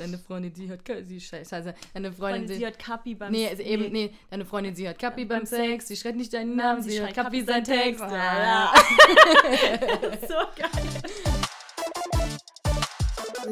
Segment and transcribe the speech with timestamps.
[0.00, 3.62] deine Freundin, sie hört, sie scheiße, deine Freundin, Freundin, sie hört Kapi beim Nee, also
[3.62, 6.82] eben, nee, deine Freundin, sie hört Kapi beim beim Sex, sie schreit nicht deinen Namen,
[6.82, 8.00] sie, hört Kapi seinen Text.
[8.00, 8.72] Ja.
[10.28, 10.70] so geil.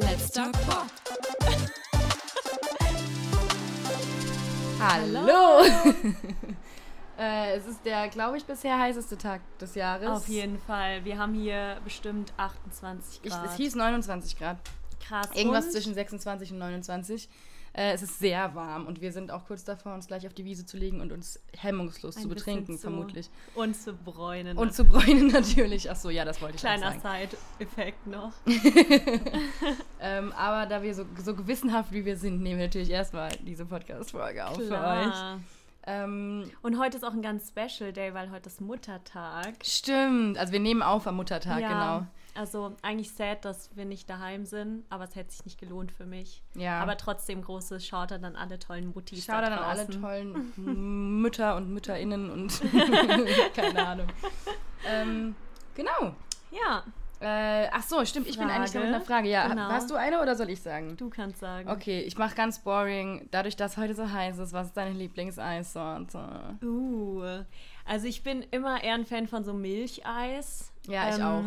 [0.01, 0.85] Let's Talk Pop.
[4.79, 5.65] Hallo!
[7.19, 10.07] äh, es ist der, glaube ich, bisher heißeste Tag des Jahres.
[10.07, 11.03] Auf jeden Fall.
[11.05, 13.45] Wir haben hier bestimmt 28 Ich, Grad.
[13.45, 14.57] es hieß 29 Grad.
[15.09, 15.27] Krass.
[15.35, 17.29] Irgendwas und zwischen 26 und 29.
[17.71, 20.43] Äh, es ist sehr warm und wir sind auch kurz davor, uns gleich auf die
[20.43, 23.29] Wiese zu legen und uns hemmungslos ein zu betrinken, zu- vermutlich.
[23.53, 24.57] Und zu bräunen.
[24.57, 25.89] Und zu bräunen natürlich.
[25.91, 27.27] Ach so, ja, das wollte ich Kleiner auch sagen.
[27.29, 28.33] Side-Effekt noch.
[30.01, 33.65] Ähm, aber da wir so, so gewissenhaft wie wir sind, nehmen wir natürlich erstmal diese
[33.65, 34.69] Podcast-Folge auf für euch.
[34.71, 35.39] Klar.
[35.85, 39.55] Ähm, Und heute ist auch ein ganz Special Day, weil heute ist Muttertag.
[39.63, 42.07] stimmt, also wir nehmen auf am Muttertag, genau.
[42.35, 46.05] Also eigentlich sad, dass wir nicht daheim sind, aber es hätte sich nicht gelohnt für
[46.05, 46.41] mich.
[46.55, 46.79] Ja.
[46.81, 49.25] Aber trotzdem großes Shoutout an alle tollen Muttis.
[49.25, 50.01] Schau da dann an alle draußen.
[50.01, 50.53] tollen
[51.21, 52.61] Mütter und MütterInnen und
[53.55, 54.07] keine Ahnung.
[54.87, 55.35] Ähm,
[55.75, 56.15] genau.
[56.51, 56.83] Ja,
[57.21, 59.27] Äh, ach so, stimmt, ich bin eigentlich noch mit einer Frage.
[59.27, 59.67] Ja, Genau.
[59.67, 60.95] hast du eine oder soll ich sagen?
[60.95, 61.69] du kannst sagen.
[61.69, 63.27] Okay, ich mache ganz boring.
[63.31, 66.57] Dadurch, dass heute so heiß ist, was ist deine Lieblingseissorte?
[66.63, 67.43] Uh,
[67.85, 70.71] also ich bin immer eher ein Fan von so Milcheis.
[70.87, 71.43] Ähm, Ja, ich auch.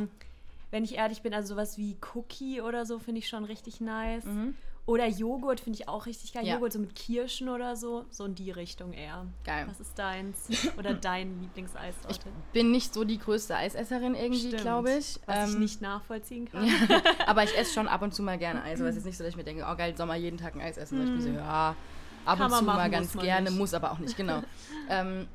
[0.72, 4.24] Wenn ich ehrlich bin, also sowas wie Cookie oder so finde ich schon richtig nice.
[4.24, 4.54] Mhm.
[4.84, 6.44] Oder Joghurt finde ich auch richtig geil.
[6.44, 6.54] Ja.
[6.54, 8.04] Joghurt so mit Kirschen oder so.
[8.10, 9.26] So in die Richtung eher.
[9.44, 9.66] Geil.
[9.68, 10.48] Was ist deins?
[10.76, 12.08] Oder dein Lieblingseissorte?
[12.10, 15.20] Ich bin nicht so die größte Eisesserin irgendwie, glaube ich.
[15.26, 16.68] Was ich Ähm, nicht nachvollziehen kann.
[17.26, 18.80] aber ich esse schon ab und zu mal gerne Eis.
[18.80, 20.60] Aber es ist nicht so, dass ich mir denke, oh geil, Sommer jeden Tag ein
[20.60, 20.98] Eis essen.
[20.98, 21.76] Sondern ich bin so, ja,
[22.24, 23.58] ab Kann und zu mal machen, ganz muss man gerne, nicht.
[23.58, 24.42] muss aber auch nicht, genau.
[24.88, 25.28] ähm,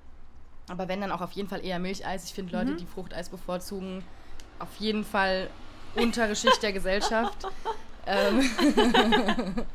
[0.68, 2.26] aber wenn dann auch auf jeden Fall eher Milcheis.
[2.26, 2.78] Ich finde Leute, Mhm.
[2.78, 4.04] die Fruchteis bevorzugen,
[4.60, 5.50] auf jeden Fall
[5.96, 7.48] untere Schicht der Gesellschaft.
[8.06, 8.50] ähm,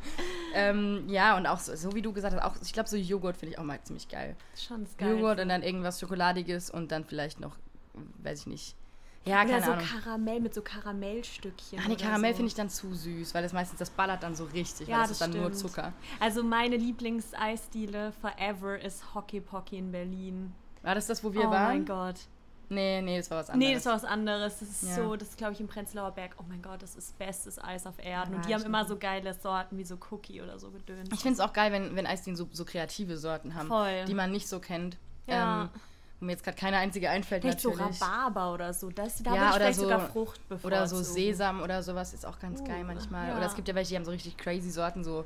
[0.53, 3.37] ähm, ja, und auch so, so wie du gesagt hast, auch, ich glaube, so Joghurt
[3.37, 4.35] finde ich auch mal ziemlich geil.
[4.57, 5.11] Schon geil.
[5.11, 7.55] Joghurt und dann irgendwas Schokoladiges und dann vielleicht noch,
[8.21, 8.75] weiß ich nicht.
[9.25, 9.85] Ja, Oder keine so Ahnung.
[9.85, 11.79] Karamell mit so Karamellstückchen.
[11.81, 12.37] Ach nee, oder Karamell so.
[12.37, 15.01] finde ich dann zu süß, weil das meistens, das ballert dann so richtig, Ja, weil
[15.03, 15.59] das ist das dann nur stimmt.
[15.59, 15.93] Zucker.
[16.19, 20.53] Also meine Lieblingseisdiele forever ist Hockey Pocky in Berlin.
[20.81, 21.67] War das das, wo wir oh waren?
[21.67, 22.19] mein Gott.
[22.69, 23.67] Nee, nee, das war was anderes.
[23.69, 24.59] Nee, das war was anderes.
[24.59, 24.95] Das ist Ja.
[24.95, 26.35] so, das ist glaube ich im Prenzlauer Berg.
[26.39, 28.31] Oh mein Gott, das ist bestes Eis auf Erden.
[28.31, 31.09] Ja, Und die haben immer so geile Sorten wie so Cookie oder so gedöns.
[31.13, 34.05] Ich finde es auch geil, wenn, wenn Eisdielen so, so kreative Sorten haben, Voll.
[34.05, 34.97] die man nicht so kennt.
[35.27, 35.63] Ja.
[35.63, 35.69] Ähm,
[36.19, 37.97] wo mir jetzt gerade keine einzige einfällt, Vielleicht natürlich.
[37.99, 38.89] so Rhabarber oder so.
[38.89, 40.67] Das, da Ja, oder vielleicht so- sogar Frucht bevorzugen.
[40.73, 43.27] Oder so Sesam oder sowas ist auch ganz Uh, geil manchmal.
[43.29, 43.37] ja.
[43.37, 45.25] Oder es gibt ja welche, die haben so richtig crazy Sorten, so,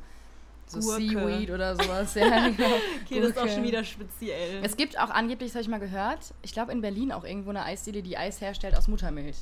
[0.67, 1.01] so Gurke.
[1.01, 2.13] Seaweed oder sowas.
[2.15, 2.67] Ja, genau.
[3.05, 4.59] Okay, das ist auch schon wieder speziell.
[4.63, 7.49] Es gibt auch angeblich, das habe ich mal gehört, ich glaube in Berlin auch irgendwo
[7.51, 9.37] eine Eisdiele, die Eis herstellt aus Muttermilch.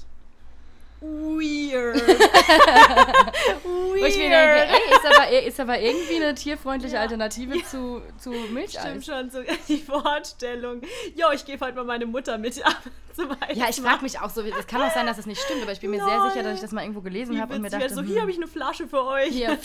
[1.02, 1.96] Weird.
[3.64, 7.02] Wo ich mir denke, ey, ist aber, ist aber irgendwie eine tierfreundliche Ja.
[7.02, 8.82] Alternative zu, zu Milcheis.
[8.82, 10.82] Stimmt schon, so die Vorstellung.
[11.16, 12.82] Jo, ich gebe heute mal meine Mutter mit ab
[13.14, 15.62] zum Ja, ich frage mich auch so, es kann auch sein, dass es nicht stimmt,
[15.64, 16.32] aber ich bin mir sehr Lol.
[16.32, 18.32] sicher, dass ich das mal irgendwo gelesen habe und mir dachte, so, hm, hier habe
[18.32, 19.30] ich eine Flasche für euch.
[19.30, 19.58] hier.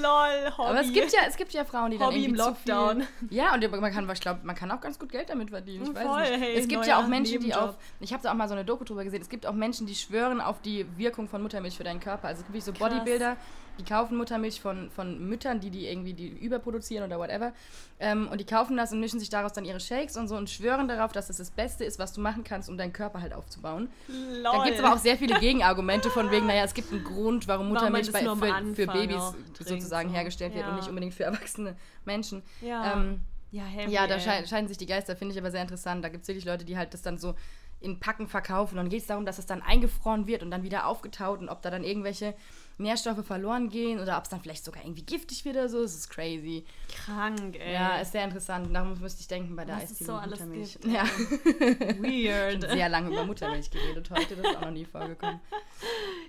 [0.00, 0.68] Lol, Hobby.
[0.70, 3.00] Aber es gibt ja, es gibt ja Frauen, die dann Hobby im irgendwie Lockdown.
[3.02, 5.50] Zu viel, ja, und man kann, ich glaube, man kann auch ganz gut Geld damit
[5.50, 5.84] verdienen.
[5.84, 6.40] Ich weiß Voll, nicht.
[6.40, 7.70] hey, es gibt ja auch Menschen, die Nebenjob.
[7.70, 9.86] auf, ich habe da auch mal so eine Doku drüber gesehen, es gibt auch Menschen,
[9.86, 12.28] die schwören auf die Wirkung von Muttermilch für deinen Körper.
[12.28, 12.84] Also es gibt wirklich so.
[12.84, 13.36] Bodybuilder,
[13.78, 17.52] die kaufen Muttermilch von, von Müttern, die die irgendwie die überproduzieren oder whatever.
[17.98, 20.50] Ähm, und die kaufen das und mischen sich daraus dann ihre Shakes und so und
[20.50, 23.32] schwören darauf, dass das das Beste ist, was du machen kannst, um deinen Körper halt
[23.32, 23.88] aufzubauen.
[24.08, 24.42] Lol.
[24.42, 27.48] Da gibt es aber auch sehr viele Gegenargumente von wegen, naja, es gibt einen Grund,
[27.48, 30.14] warum Muttermilch bei, für, für Babys trinkt, sozusagen so.
[30.14, 30.76] hergestellt wird und Ja.
[30.76, 32.42] nicht unbedingt für erwachsene Menschen.
[32.60, 32.94] Ja.
[32.94, 33.20] Ähm,
[33.52, 34.20] ja, heavy, ja, da ey.
[34.20, 36.04] schei scheiden sich die Geister, finde ich aber sehr interessant.
[36.04, 37.34] Da gibt es wirklich Leute, die halt das dann so
[37.80, 38.72] in Packen verkaufen.
[38.78, 41.48] Und dann geht es darum, dass es dann eingefroren wird und dann wieder aufgetaut und
[41.48, 42.34] ob da dann irgendwelche
[42.78, 45.80] Nährstoffe verloren gehen oder ob es dann vielleicht sogar irgendwie giftig wird oder so.
[45.82, 46.64] Das ist crazy.
[47.04, 47.72] Krank, ey.
[47.72, 48.68] Ja, ist sehr interessant.
[48.74, 50.72] Darum müsste ich denken bei der Eisdiele so mit alles Muttermilch.
[50.80, 51.04] gibt, Ja,
[52.02, 52.70] Weird.
[52.70, 54.36] sehr lange über Muttermilch geredet heute.
[54.36, 55.40] Das ist auch noch nie vorgekommen.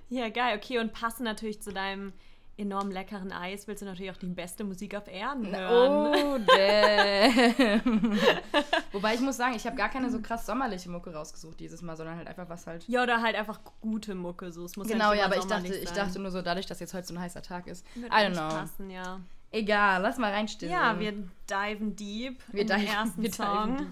[0.10, 0.58] Ja, geil.
[0.58, 2.14] Okay, und passend natürlich zu deinem
[2.58, 6.16] enorm leckeren Eis willst du natürlich auch die beste Musik auf Erden hören.
[6.16, 8.12] Oh, damn.
[8.92, 11.96] Wobei ich muss sagen, ich habe gar keine so krass sommerliche Mucke rausgesucht dieses Mal,
[11.96, 12.84] sondern halt einfach was halt.
[12.88, 14.52] Ja, oder halt einfach gute Mucke.
[14.52, 14.66] So.
[14.66, 16.94] Es muss Genau, nicht ja, aber ich dachte, ich dachte nur so, dadurch, dass jetzt
[16.94, 17.86] heute so ein heißer Tag ist.
[17.96, 18.50] Wird I don't know.
[18.58, 19.20] Passen, ja.
[19.52, 20.74] Egal, lass mal reinstimmen.
[20.74, 21.14] ja, wir
[21.50, 23.78] diven deep Wir in den diven- ersten wir diven Song.
[23.78, 23.88] deep.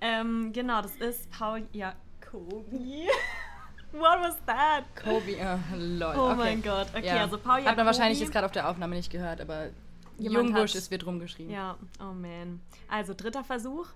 [0.00, 3.06] Ähm, genau, das ist Paul Jacobi.
[3.92, 4.84] What was that?
[5.02, 6.14] Kobe, äh, lol.
[6.16, 6.36] Oh okay.
[6.36, 6.88] mein Gott.
[6.94, 7.22] Okay, Ja.
[7.22, 7.68] also Paul Jacobi.
[7.70, 9.70] Hat man wahrscheinlich jetzt gerade auf der Aufnahme nicht gehört, aber
[10.18, 11.52] Jemand Jungbusch, es wird rumgeschrieben.
[11.52, 12.60] Ja, oh man.
[12.88, 13.86] Also dritter Versuch.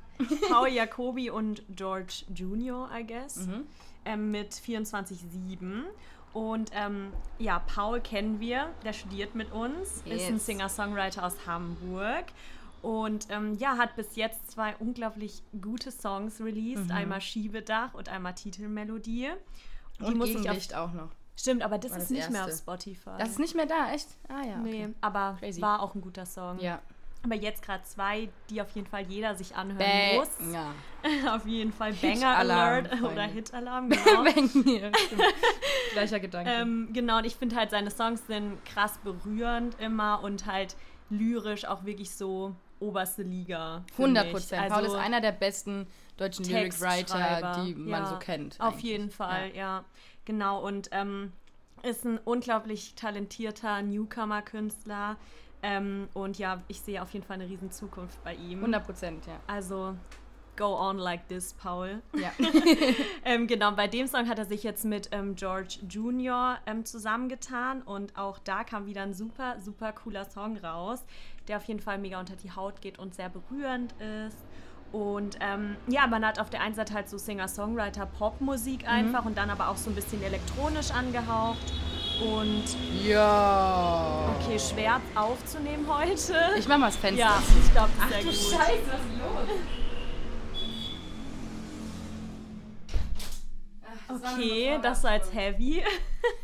[0.49, 3.47] Paul Jacobi und George Jr., I guess.
[3.47, 3.65] Mhm.
[4.05, 5.83] Ähm, mit 24,7.
[6.33, 10.47] Und ähm, ja, Paul kennen wir, der studiert mit uns, ist ein Yes.
[10.47, 12.25] Singer-Songwriter aus Hamburg.
[12.81, 16.91] Und ähm, ja, hat bis jetzt zwei unglaublich gute Songs released.
[16.91, 19.29] Einmal Schiebedach und einmal Titelmelodie.
[19.99, 21.11] Die Und Gegenlicht auch noch.
[21.37, 22.63] Stimmt, aber das war ist das nicht mehr auf erste.
[22.63, 23.11] Spotify.
[23.19, 24.09] Das ist nicht mehr da, echt?
[24.29, 24.57] Ah ja.
[24.59, 24.95] Nee, Okay.
[25.01, 25.61] aber Crazy.
[25.63, 26.59] war auch ein guter Song.
[26.61, 26.81] Ja.
[27.25, 30.17] Aber jetzt gerade zwei, die auf jeden Fall jeder sich anhören Bäh.
[30.19, 30.29] muss.
[30.53, 30.73] Ja.
[31.35, 34.27] auf jeden Fall Banger Alarm, Alert oder Hit Alarm, genau.
[34.29, 35.23] Stimmt.
[35.93, 36.51] Gleicher Gedanke.
[36.51, 40.77] ähm, genau, und ich finde halt, seine Songs sind krass berührend immer und halt
[41.11, 43.85] lyrisch auch wirklich so oberste Liga.
[43.95, 44.33] für 100 mich.
[44.35, 44.63] Prozent.
[44.63, 45.87] Also Paul ist einer der besten
[46.23, 48.61] deutschen Lyric Writer, Textschreiber, die man ja, so kennt.
[48.61, 48.85] Auf eigentlich.
[48.85, 49.85] jeden Fall, ja.
[50.25, 51.33] Genau, und ähm,
[51.83, 55.17] ist ein unglaublich talentierter Newcomer-Künstler.
[55.63, 58.59] Ähm, und ja, ich sehe auf jeden Fall eine riesen Zukunft bei ihm.
[58.59, 59.41] 100 Prozent, ja.
[59.47, 59.95] Also,
[60.57, 62.03] go on like this, Paul.
[62.15, 62.33] ja.
[63.25, 67.83] Ähm, genau, bei dem Song hat er sich jetzt mit ähm, George Junior ähm, zusammengetan
[67.83, 71.05] und auch da kam wieder ein super, super cooler Song raus,
[71.47, 74.39] der auf jeden Fall mega unter die Haut geht und sehr berührend ist.
[74.93, 79.39] Und ähm, ja, man hat auf der einen Seite halt so Singer-Songwriter, Popmusik einfach und
[79.39, 81.73] dann aber auch so ein bisschen elektronisch angehaucht.
[82.21, 82.65] Und
[83.03, 84.29] ja.
[84.39, 86.35] okay, schwer aufzunehmen heute.
[86.59, 87.25] Ich mach mal das Fenster.
[87.25, 88.69] ja, ich glaube, das ist sehr gut.
[88.69, 89.82] was ist los?
[94.15, 95.83] Okay, das war jetzt heavy.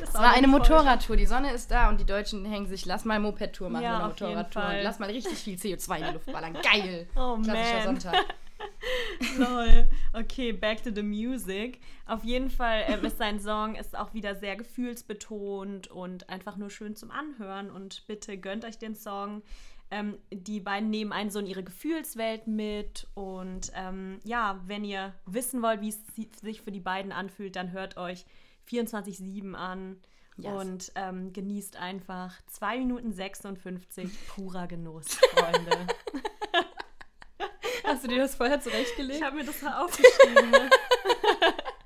[0.00, 1.16] Das Es war eine Motorradtour.
[1.16, 4.08] Die Sonne ist da und die Deutschen hängen sich, lass mal Moped-Tour machen Ja, oder
[4.08, 4.82] Motorradtour.
[4.82, 6.54] Lass mal richtig viel CO2 in die Luft ballern.
[6.62, 7.06] Geil.
[7.14, 8.00] Oh, Klassischer man.
[8.00, 8.24] Sonntag.
[9.38, 9.88] Lol.
[10.12, 11.80] Okay, back to the music.
[12.06, 16.70] Auf jeden Fall ähm, ist sein Song ist auch wieder sehr gefühlsbetont und einfach nur
[16.70, 17.70] schön zum Anhören.
[17.70, 19.42] Und bitte gönnt euch den Song.
[19.90, 23.06] Ähm, die beiden nehmen einen so in ihre Gefühlswelt mit.
[23.14, 27.56] Und ähm, ja, wenn ihr wissen wollt, wie es si- sich für die beiden anfühlt,
[27.56, 28.26] dann hört euch
[28.70, 29.96] 24-7 an.
[30.36, 30.52] Yes.
[30.52, 35.86] Und ähm, genießt einfach 2 Minuten 56 purer Genuss, Freunde.
[37.84, 39.24] Hast du dir das vorher Ich zurechtgelegt?
[39.24, 40.50] habe mir das mal aufgeschrieben.
[40.50, 40.70] Ne?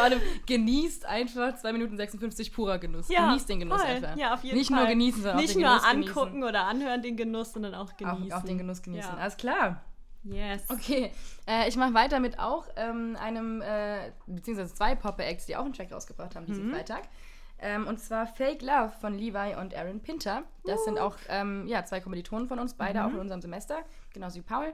[0.00, 3.08] Vor allem genießt einfach 2 Minuten 56 purer Genuss.
[3.08, 3.90] genießt den Genuss voll.
[3.90, 4.16] einfach.
[4.16, 4.78] Ja, auf jeden Nicht Fall.
[4.78, 6.48] nur genießen, sondern Nicht auch den nur Genuss angucken genießen.
[6.48, 8.32] oder anhören den Genuss, sondern auch genießen.
[8.32, 9.12] Auch, auch den Genuss genießen.
[9.12, 9.18] Ja.
[9.18, 9.82] Alles klar.
[10.22, 10.62] Yes.
[10.68, 11.12] Okay,
[11.46, 15.72] äh, ich mache weiter mit auch ähm, einem, äh, beziehungsweise zwei Pop-Acts, die auch einen
[15.72, 17.04] Track rausgebracht haben diesen Freitag.
[17.58, 20.42] Ähm, und zwar Fake Love von Levi und Aaron Pinter.
[20.64, 23.78] Das sind auch ähm, ja, zwei Kommilitonen von uns, beide auch in unserem Semester,
[24.12, 24.72] genauso wie Paul.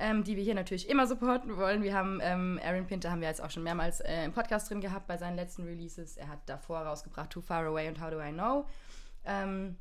[0.00, 1.82] Ähm, die wir hier natürlich immer supporten wollen.
[1.82, 4.80] Wir haben ähm, Aaron Pinter haben wir jetzt auch schon mehrmals äh, im Podcast drin
[4.80, 6.16] gehabt bei seinen letzten Releases.
[6.16, 8.64] Er hat davor rausgebracht Too Far Away und How Do I Know.
[9.24, 9.74] Ähm,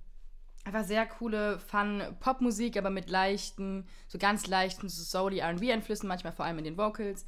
[0.65, 6.33] einfach sehr coole, fun Popmusik, aber mit leichten, so ganz leichten, so soul R&B-Einflüssen, manchmal
[6.33, 7.25] vor allem in den Vocals.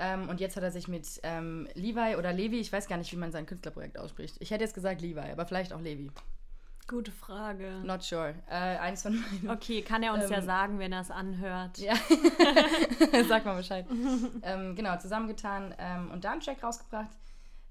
[0.00, 3.12] Ähm, und jetzt hat er sich mit ähm, Levi oder Levi, ich weiß gar nicht,
[3.12, 4.36] wie man sein Künstlerprojekt ausspricht.
[4.40, 6.10] Ich hätte jetzt gesagt Levi, aber vielleicht auch Levi.
[6.86, 7.80] Gute Frage.
[7.82, 8.34] Not sure.
[8.46, 9.48] Äh, eins von meinen.
[9.48, 11.78] Okay, kann er uns ja Ähm, sagen, wenn er es anhört.
[11.78, 11.94] Ja,
[13.28, 13.86] sag mal Bescheid.
[14.42, 17.08] ähm, genau, zusammengetan ähm, und da einen Track rausgebracht,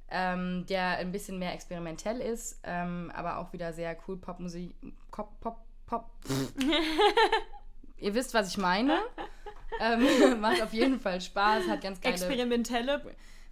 [0.09, 4.75] ähm, der ein bisschen mehr experimentell ist, ähm, aber auch wieder sehr cool Popmusik.
[5.11, 6.09] Pop, Pop, Pop.
[7.97, 8.97] Ihr wisst, was ich meine.
[9.79, 12.99] Ähm, macht auf jeden Fall Spaß, hat ganz geile Experimentelle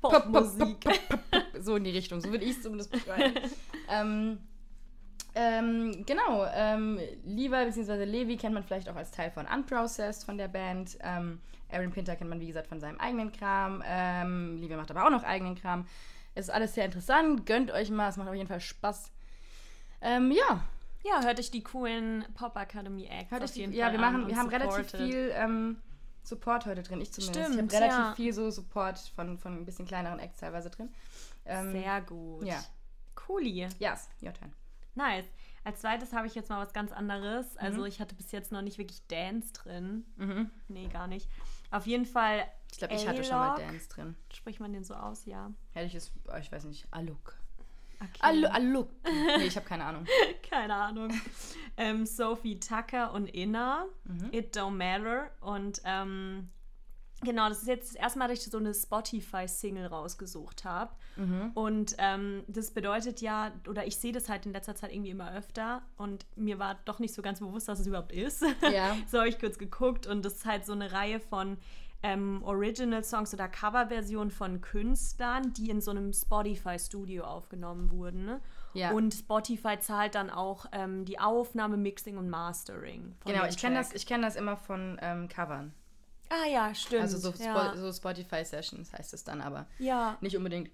[0.01, 0.79] Pop, Pop, Popmusik.
[0.79, 2.19] Pop, Pop, Pop, so in die Richtung.
[2.19, 3.35] So würde ich es zumindest beschreiben.
[3.89, 4.39] ähm,
[5.35, 8.05] ähm, genau, ähm, Levi bzw.
[8.05, 10.97] Levi kennt man vielleicht auch als Teil von Unprocessed von der Band.
[11.01, 11.39] Ähm,
[11.71, 13.81] Aaron Pinter kennt man, wie gesagt, von seinem eigenen Kram.
[13.85, 15.87] Ähm, Levi macht aber auch noch eigenen Kram.
[16.35, 17.45] Es ist alles sehr interessant.
[17.45, 19.11] Gönnt euch mal, es macht auf jeden Fall Spaß.
[20.01, 20.63] Ähm, ja,
[21.03, 23.93] Ja, hört euch die coolen Pop Academy Acts hört auf euch die, jeden ja, Fall
[23.93, 24.99] wir machen, wir haben relativ supportet.
[24.99, 25.77] viel ähm,
[26.23, 27.01] Support heute drin.
[27.01, 27.45] Ich zumindest.
[27.53, 28.13] Stimmt, ich habe relativ ja.
[28.15, 30.89] viel so Support von, von ein bisschen kleineren Acts teilweise drin.
[31.45, 32.45] Ähm, Sehr gut.
[32.45, 32.63] ja.
[33.15, 33.67] Cooli.
[33.79, 34.53] Yes, your turn.
[34.95, 35.25] Nice.
[35.63, 37.53] Als zweites habe ich jetzt mal was ganz anderes.
[37.53, 37.59] Mhm.
[37.59, 40.05] Also ich hatte bis jetzt noch nicht wirklich Dance drin.
[40.67, 41.29] Nee, gar nicht.
[41.69, 42.45] Auf jeden Fall.
[42.71, 43.55] Ich glaube, ich hatte schon mal.
[43.55, 44.15] Dance drin.
[44.33, 45.25] Spricht man den so aus?
[45.25, 45.51] Ja.
[45.71, 47.35] Hätte ich es, oh, ich weiß nicht, Aluk.
[47.99, 48.19] Okay.
[48.21, 48.89] Alu, Aluk.
[49.03, 50.05] Nee, ich habe keine Ahnung.
[50.49, 51.13] Keine Ahnung.
[51.77, 53.85] ähm, Sophie Tucker und Inna.
[54.05, 54.29] Mhm.
[54.31, 55.29] It Don't Matter.
[55.39, 56.49] Und ähm,
[57.23, 60.91] genau, das ist jetzt das erste Mal, dass ich so eine Spotify-Single rausgesucht habe.
[61.15, 61.51] Mhm.
[61.53, 65.33] Und ähm, das bedeutet ja, oder ich sehe das halt in letzter Zeit irgendwie immer
[65.33, 65.81] öfter.
[65.97, 68.43] Und mir war doch nicht so ganz bewusst, was es überhaupt ist.
[68.71, 68.95] Ja.
[69.07, 70.07] so habe ich kurz geguckt.
[70.07, 71.57] Und das ist halt so eine Reihe von
[72.03, 78.25] ähm, Original-Songs oder Coverversionen von Künstlern, die in so einem Spotify-Studio aufgenommen wurden.
[78.25, 78.41] ne?
[78.73, 78.91] Ja.
[78.91, 83.15] Und Spotify zahlt dann auch ähm, die Aufnahme, Mixing und Mastering.
[83.19, 85.73] von Genau, ich kenne das, ich kenn das immer von ähm, Covern.
[86.31, 87.01] Ah ja, stimmt.
[87.01, 87.75] Also so, ja.
[87.75, 89.67] so Spotify-Sessions heißt es dann aber.
[89.79, 90.17] ja.
[90.21, 90.71] Nicht unbedingt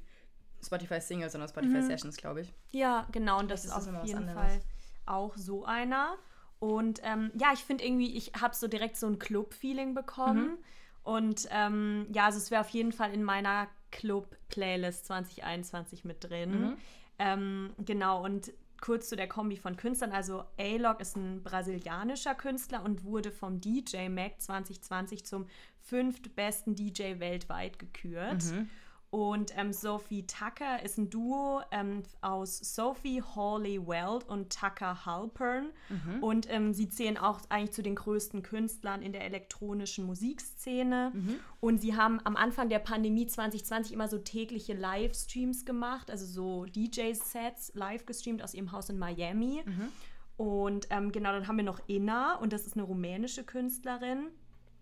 [0.64, 2.54] Spotify Singles, sondern Spotify Sessions, glaube ich.
[2.72, 3.40] Ja, genau.
[3.40, 4.30] Und das Vielleicht ist ist das auf jeden.
[4.30, 4.62] Fall
[5.06, 6.16] auch so einer.
[6.60, 10.48] Und ähm, ja, ich finde irgendwie, ich habe so direkt so ein Club-Feeling bekommen.
[10.48, 10.58] Mhm.
[11.04, 16.62] Und ähm, ja, also es wäre auf jeden Fall in meiner Club-Playlist 2021 mit drin.
[16.62, 16.78] Mhm.
[17.20, 20.12] Ähm, genau, und kurz zu der Kombi von Künstlern.
[20.12, 25.48] Also A-Log ist ein brasilianischer Künstler und wurde vom DJ Mag 2020 zum
[25.82, 28.44] fünftbesten DJ weltweit gekürt.
[28.46, 28.70] Mhm.
[29.10, 35.72] Und ähm, Sophie Tucker ist ein Duo ähm, aus Sophie Hawley Weld und Tucker Halpern.
[35.88, 36.24] Mhm.
[36.24, 41.12] Und ähm, sie zählen auch eigentlich zu den größten Künstlern in der elektronischen Musikszene.
[41.14, 41.36] Mhm.
[41.62, 46.66] Und sie haben am Anfang der Pandemie 2020 immer so tägliche Livestreams gemacht, also so
[46.66, 49.64] DJ-Sets live gestreamt aus ihrem Haus in Miami.
[49.66, 49.88] Mhm.
[50.36, 54.28] Und ähm, genau, dann haben wir noch Inna und das ist eine rumänische Künstlerin.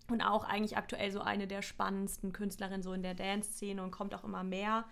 [0.08, 4.14] Und auch eigentlich aktuell so eine der spannendsten Künstlerinnen so in der Dance-Szene und kommt
[4.14, 4.84] auch immer mehr.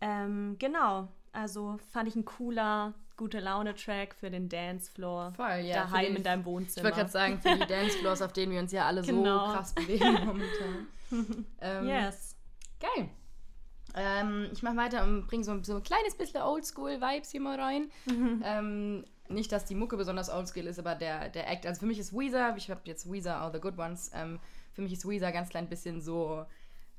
[0.00, 5.32] Ähm, genau, also fand ich ein cooler, gute Laune-Track für den Dancefloor.
[5.32, 6.84] Voll, ja, Daheim den- in deinem Ich Wohnzimmer.
[6.84, 9.46] wollte gerade sagen, für die Dancefloors, auf denen wir uns ja alle Genau.
[9.48, 10.86] so krass bewegen momentan.
[11.60, 12.36] ähm, Yes.
[12.80, 13.08] Geil.
[13.96, 17.90] Ähm, ich mache weiter und bringe so, so ein kleines bisschen Oldschool-Vibes hier mal rein.
[18.08, 21.66] Ähm, nicht, dass die Mucke besonders oldschool ist, aber der, der Act.
[21.66, 24.10] Also für mich ist Weezer, ich habe jetzt Weezer, All the Good Ones.
[24.14, 24.38] Ähm,
[24.72, 26.44] für mich ist Weezer ganz klein bisschen so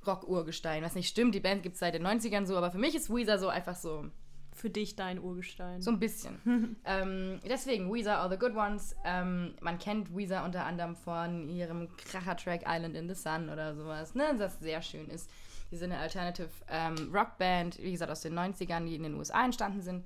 [0.05, 0.83] Rock-Urgestein.
[0.83, 3.13] Was nicht stimmt, die Band gibt es seit den 90ern so, aber für mich ist
[3.13, 4.05] Weezer so einfach so
[4.53, 5.81] Für dich dein Urgestein.
[5.81, 6.77] so ein bisschen.
[6.85, 8.95] ähm, deswegen, Weezer, All the Good Ones.
[9.03, 14.15] Ähm, man kennt Weezer unter anderem von ihrem Kracher-Track Island in the Sun oder sowas,
[14.15, 14.35] ne?
[14.37, 15.29] das sehr schön ist.
[15.71, 19.43] Die sind eine Alternative ähm, Rockband, wie gesagt, aus den 90ern, die in den USA
[19.43, 20.05] entstanden sind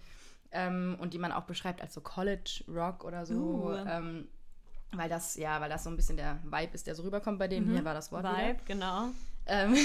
[0.51, 3.35] ähm, und die man auch beschreibt als so College Rock oder so.
[3.35, 3.75] Uh.
[3.87, 4.27] Ähm,
[4.91, 7.47] weil das, ja, weil das so ein bisschen der Vibe ist, der so rüberkommt bei
[7.47, 7.71] denen.
[7.71, 8.37] Hier war das Wort wieder.
[8.37, 9.09] Vibe, genau.
[9.49, 9.75] Ähm,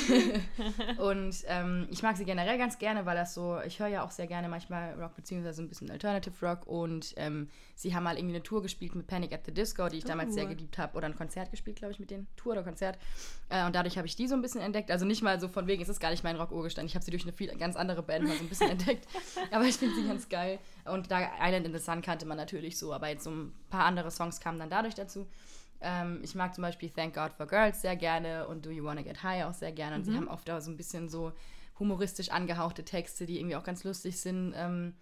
[0.98, 4.10] und ähm, ich mag sie generell ganz gerne, weil das so, ich höre ja auch
[4.10, 8.34] sehr gerne manchmal Rock beziehungsweise ein bisschen Alternative Rock und ähm, sie haben mal irgendwie
[8.34, 10.32] eine Tour gespielt mit Panic at the Disco, die ich damals Uh.
[10.32, 12.98] sehr geliebt habe, oder ein Konzert gespielt, glaube ich, mit denen, Tour oder Konzert.
[13.48, 14.90] Äh, und dadurch habe ich die so ein bisschen entdeckt.
[14.90, 16.86] Also nicht mal so von wegen, es ist gar nicht mein Rock-Urgestein.
[16.86, 19.06] Ich habe sie durch eine viel, ganz andere Band mal so ein bisschen entdeckt.
[19.50, 20.58] Aber ich finde sie ganz geil.
[20.84, 23.84] Und da Island in the Sun kannte man natürlich so, aber jetzt so ein paar
[23.84, 25.26] andere Songs kamen dann dadurch dazu.
[25.80, 29.02] Ähm, ich mag zum Beispiel Thank God for Girls sehr gerne und Do You Wanna
[29.02, 29.96] Get High auch sehr gerne.
[29.96, 31.32] Und sie haben oft auch so ein bisschen so
[31.78, 34.54] humoristisch angehauchte Texte, die irgendwie auch ganz lustig sind.
[34.56, 34.94] Ähm,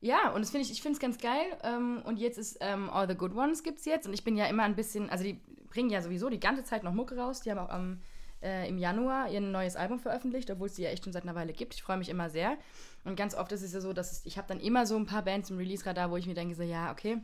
[0.00, 1.46] ja, und das finde ich, ich finde es ganz geil.
[1.62, 4.06] Ähm, und jetzt ist ähm, All the Good Ones gibt's jetzt.
[4.06, 6.82] Und ich bin ja immer ein bisschen, also die bringen ja sowieso die ganze Zeit
[6.82, 7.40] noch Mucke raus.
[7.42, 8.00] Die haben auch am,
[8.42, 11.36] äh, im Januar ihr neues Album veröffentlicht, obwohl es die ja echt schon seit einer
[11.36, 11.74] Weile gibt.
[11.74, 12.56] Ich freue mich immer sehr.
[13.04, 15.22] Und ganz oft ist es ja so, dass ich habe dann immer so ein paar
[15.22, 17.18] Bands im Release-Radar, wo ich mir denke, so, ja, okay,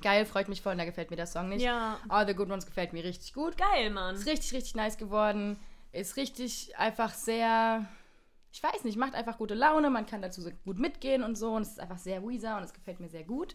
[0.00, 1.62] geil, freut mich voll, und da gefällt mir der Song nicht.
[1.62, 1.98] Ja.
[2.08, 3.58] All the Good Ones gefällt mir richtig gut.
[3.58, 4.14] Geil, Mann.
[4.14, 5.58] Ist richtig, richtig nice geworden.
[5.92, 7.86] Ist richtig einfach sehr,
[8.52, 9.90] ich weiß nicht, macht einfach gute Laune.
[9.90, 11.52] Man kann dazu so gut mitgehen und so.
[11.52, 13.54] Und es ist einfach sehr Weezer und es gefällt mir sehr gut.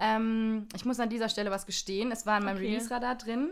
[0.00, 2.12] Ähm, ich muss an dieser Stelle was gestehen.
[2.12, 2.66] Es war in meinem Okay.
[2.66, 3.50] Release-Radar drin.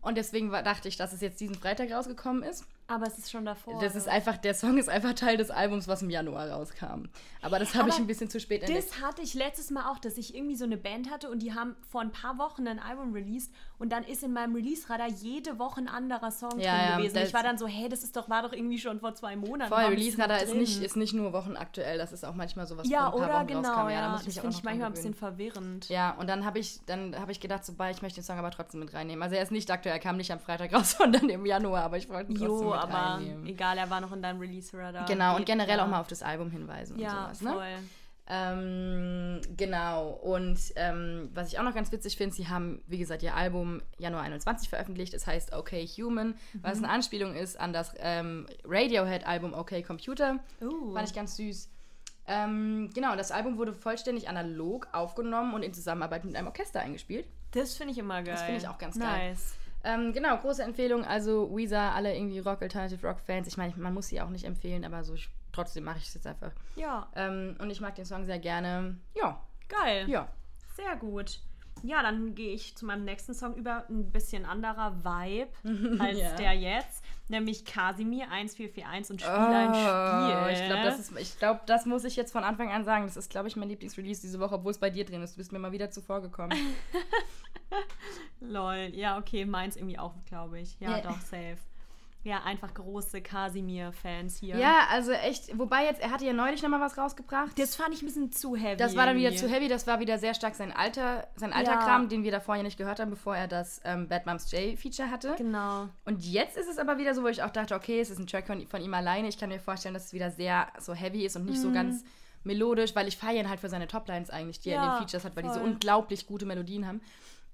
[0.00, 2.64] Und deswegen war, dachte ich, dass es jetzt diesen Freitag rausgekommen ist.
[2.92, 3.80] Aber es ist schon davor.
[3.80, 7.04] Das ist einfach, der Song ist einfach Teil des Albums, was im Januar rauskam.
[7.40, 8.86] Aber das habe ich ein bisschen zu spät entdeckt.
[8.92, 11.54] Das hatte ich letztes Mal auch, dass ich irgendwie so eine Band hatte und die
[11.54, 15.58] haben vor ein paar Wochen ein Album released und dann ist in meinem Release-Radar jede
[15.58, 17.16] Woche ein anderer Song Ja, drin ja, gewesen.
[17.18, 19.72] Ich war dann so, hey, das ist doch, war doch irgendwie schon vor zwei Monaten.
[19.72, 23.22] Voll, Release-Radar ist nicht, ist nicht nur wochenaktuell, das ist auch manchmal sowas Ja, vor
[23.22, 23.90] ein paar oder Wochen genau, rauskam.
[23.90, 24.00] ja.
[24.12, 25.88] da ich mich das finde ich manchmal ein bisschen verwirrend.
[25.88, 28.38] Ja, und dann habe ich, dann habe ich gedacht, so, bei, ich möchte den Song
[28.38, 29.22] aber trotzdem mit reinnehmen.
[29.22, 31.96] Also er ist nicht aktuell, er kam nicht am Freitag raus, sondern im Januar, aber
[31.96, 33.46] ich wollte ihn trotzdem Jo, aber reinnehmen.
[33.46, 35.06] egal, er war noch in deinem Release-Radar.
[35.06, 35.84] Genau, und generell ja.
[35.84, 37.50] auch mal auf das Album hinweisen Ja, und sowas, ne?
[37.52, 37.88] voll.
[38.28, 43.22] Ähm, genau, und ähm, was ich auch noch ganz witzig finde, sie haben, wie gesagt,
[43.22, 45.12] ihr Album Januar 21 veröffentlicht.
[45.12, 46.84] Es heißt Okay Human, was Mhm.
[46.84, 50.38] eine Anspielung ist an das ähm, Radiohead-Album Okay Computer.
[50.60, 50.94] Uh.
[50.94, 51.68] Fand ich ganz süß.
[52.28, 57.26] Ähm, genau, das Album wurde vollständig analog aufgenommen und in Zusammenarbeit mit einem Orchester eingespielt.
[57.50, 58.34] Das finde ich immer geil.
[58.34, 59.36] Das finde ich auch ganz geil.
[59.84, 61.04] Ähm, genau, große Empfehlung.
[61.04, 63.48] Also Weezer, alle irgendwie Rock, Alternative Rock Fans.
[63.48, 66.14] Ich meine, man muss sie auch nicht empfehlen, aber so ich, trotzdem mache ich es
[66.14, 66.52] jetzt einfach.
[66.76, 68.96] Ja, Ähm, und ich mag den Song sehr gerne.
[69.14, 70.08] Ja, geil.
[70.08, 70.28] ja.
[70.76, 71.40] Sehr gut.
[71.84, 73.84] Ja, dann gehe ich zu meinem nächsten Song über.
[73.88, 75.50] Ein bisschen anderer Vibe
[76.00, 76.36] als Ja.
[76.36, 77.02] der jetzt.
[77.28, 80.62] Nämlich Casimir 1441 und Spiel Oh, ein Spiel.
[80.62, 83.04] Ich glaube, das, ist- ich glaub, das muss ich jetzt von Anfang an sagen.
[83.06, 85.32] Das ist, glaube ich, mein Lieblingsrelease diese Woche, obwohl es bei dir drin ist.
[85.34, 86.52] Du bist mir mal wieder zuvor gekommen.
[88.48, 88.90] Lol.
[88.94, 90.78] Ja, okay, meins irgendwie auch, glaube ich.
[90.80, 91.00] Ja, Ja.
[91.02, 91.58] doch, safe.
[92.24, 94.56] ja, einfach große Casimir-Fans hier.
[94.56, 97.58] Ja, also echt, wobei jetzt, er hatte ja neulich nochmal was rausgebracht.
[97.58, 98.76] Das fand ich ein bisschen zu heavy.
[98.76, 99.44] Das war dann wieder irgendwie.
[99.46, 101.78] zu heavy, das war wieder sehr stark sein alter, sein alter Ja.
[101.84, 105.10] Kram, den wir davor ja nicht gehört haben, bevor er das ähm, Bad Moms J-Feature
[105.10, 105.34] hatte.
[105.36, 105.88] Genau.
[106.04, 108.26] Und jetzt ist es aber wieder so, wo ich auch dachte, okay, es ist ein
[108.28, 109.26] Track von, von ihm alleine.
[109.28, 111.62] Ich kann mir vorstellen, dass es wieder sehr so heavy ist und nicht Mhm.
[111.62, 112.04] so ganz
[112.44, 114.98] melodisch, weil ich feiere ihn halt für seine Toplines eigentlich, die er in Ja, den
[115.08, 115.68] Features hat, weil die so voll.
[115.70, 117.00] unglaublich gute Melodien haben.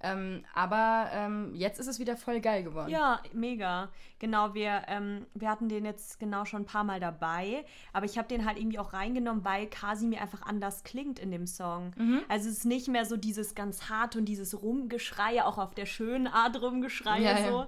[0.00, 2.90] Ähm, aber ähm, jetzt ist es wieder voll geil geworden.
[2.90, 3.88] Ja, mega.
[4.20, 8.16] Genau, wir, ähm, wir hatten den jetzt genau schon ein paar Mal dabei, aber ich
[8.16, 11.92] habe den halt irgendwie auch reingenommen, weil Kasimir einfach anders klingt in dem Song.
[11.96, 12.20] Mhm.
[12.28, 15.86] Also es ist nicht mehr so dieses ganz harte und dieses Rumgeschreie, auch auf der
[15.86, 17.50] schönen Art Rumgeschreie Ja, ja.
[17.50, 17.66] so,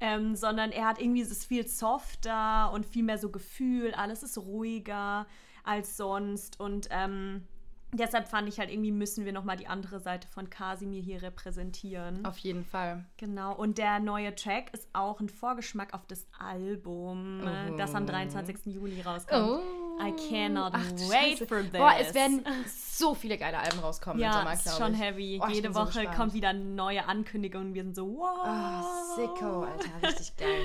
[0.00, 4.22] ähm, sondern er hat irgendwie, es ist viel softer und viel mehr so Gefühl, alles
[4.22, 5.26] ist ruhiger
[5.64, 7.42] als sonst und ähm,
[7.96, 12.24] deshalb fand ich halt irgendwie müssen wir nochmal die andere Seite von Kasimir hier repräsentieren.
[12.24, 13.04] Auf jeden Fall.
[13.16, 18.06] Genau, und der neue Track ist auch ein Vorgeschmack auf das Album, äh, das am
[18.06, 18.66] 23.
[18.66, 19.62] Juli rauskommt.
[19.98, 20.78] I cannot Oh.
[20.78, 21.46] Ach, wait Scheiße.
[21.46, 21.72] for this.
[21.72, 25.00] Boah, es werden so viele geile Alben rauskommen im ja, Sommer, ist glaube schon ich.
[25.00, 25.40] heavy.
[25.42, 26.16] Oh, Jede so Woche gespannt.
[26.16, 28.44] kommt wieder neue Ankündigung und wir sind so, wow.
[28.44, 28.82] Ah,
[29.16, 30.48] sicko, Alter, richtig geil.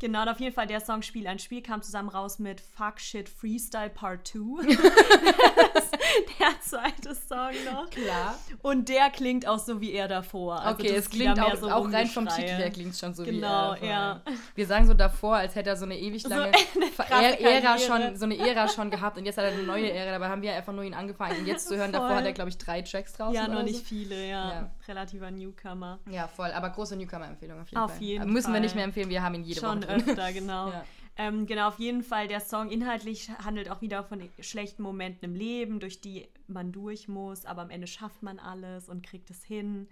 [0.00, 2.98] Genau, und auf jeden Fall der Song Spiel ein Spiel kam zusammen raus mit Fuck
[2.98, 4.38] Shit Freestyle Part 2.
[6.38, 7.90] der zweite Song noch.
[7.90, 8.38] Klar.
[8.62, 10.60] Und der klingt auch so wie er davor.
[10.60, 12.28] Also okay, es klingt auch, so auch rein vom.
[12.28, 13.88] Titel her klingt schon so wie Genau, er davor.
[13.88, 14.20] ja.
[14.54, 16.44] Wir sagen so davor, als hätte er so eine ewig lange
[16.76, 19.62] eine Ver- krasse Ära schon, so eine Ära schon gehabt und jetzt hat er eine
[19.62, 20.12] neue Ära.
[20.12, 21.38] Dabei haben wir einfach nur ihn angefangen.
[21.40, 22.16] Und jetzt zu hören, davor Voll.
[22.18, 23.34] hat er, glaube ich, drei Tracks draußen.
[23.34, 23.84] Ja, noch nicht so.
[23.84, 24.50] viele, ja.
[24.52, 24.70] Ja.
[24.88, 25.98] Relativer Newcomer.
[26.10, 26.50] Ja, voll.
[26.52, 28.02] Aber große Newcomer-Empfehlung auf jeden Auf Fall.
[28.02, 28.60] jeden Müssen wir Fall.
[28.60, 30.08] nicht mehr empfehlen, wir haben ihn jede Schon Woche drin.
[30.10, 30.68] öfter, genau.
[30.72, 30.84] Ja.
[31.16, 32.26] Ähm, genau, auf jeden Fall.
[32.26, 37.06] Der Song inhaltlich handelt auch wieder von schlechten Momenten im Leben, durch die man durch
[37.08, 39.88] muss, aber am Ende schafft man alles und kriegt es hin